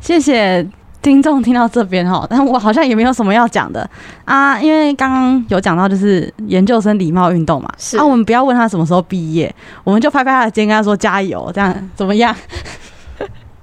[0.00, 0.66] 谢谢
[1.02, 3.88] 听众听到这边哈， 但我好像也没有什么要讲的。
[4.24, 7.96] 啊，因为刚刚有讲到就是研究生礼貌运动嘛，是。
[7.96, 12.34] 啊，我们不要问他什么时候毕业，我们就拍拍他的肩，跟他说加油，这样怎么样？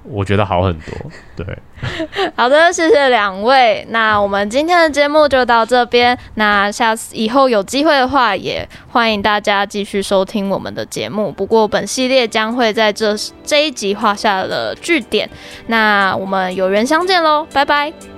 [0.09, 0.93] 我觉得好很多，
[1.35, 1.45] 对。
[2.35, 3.85] 好的，谢谢两位。
[3.89, 6.17] 那我们今天的节目就到这边。
[6.33, 11.31] 那下次以后有机会的话，也欢迎大家继续收听我们的节目。
[11.31, 15.29] 不过本系列将会在这这一集画下了句点。
[15.67, 18.16] 那我们有缘相见喽，拜拜。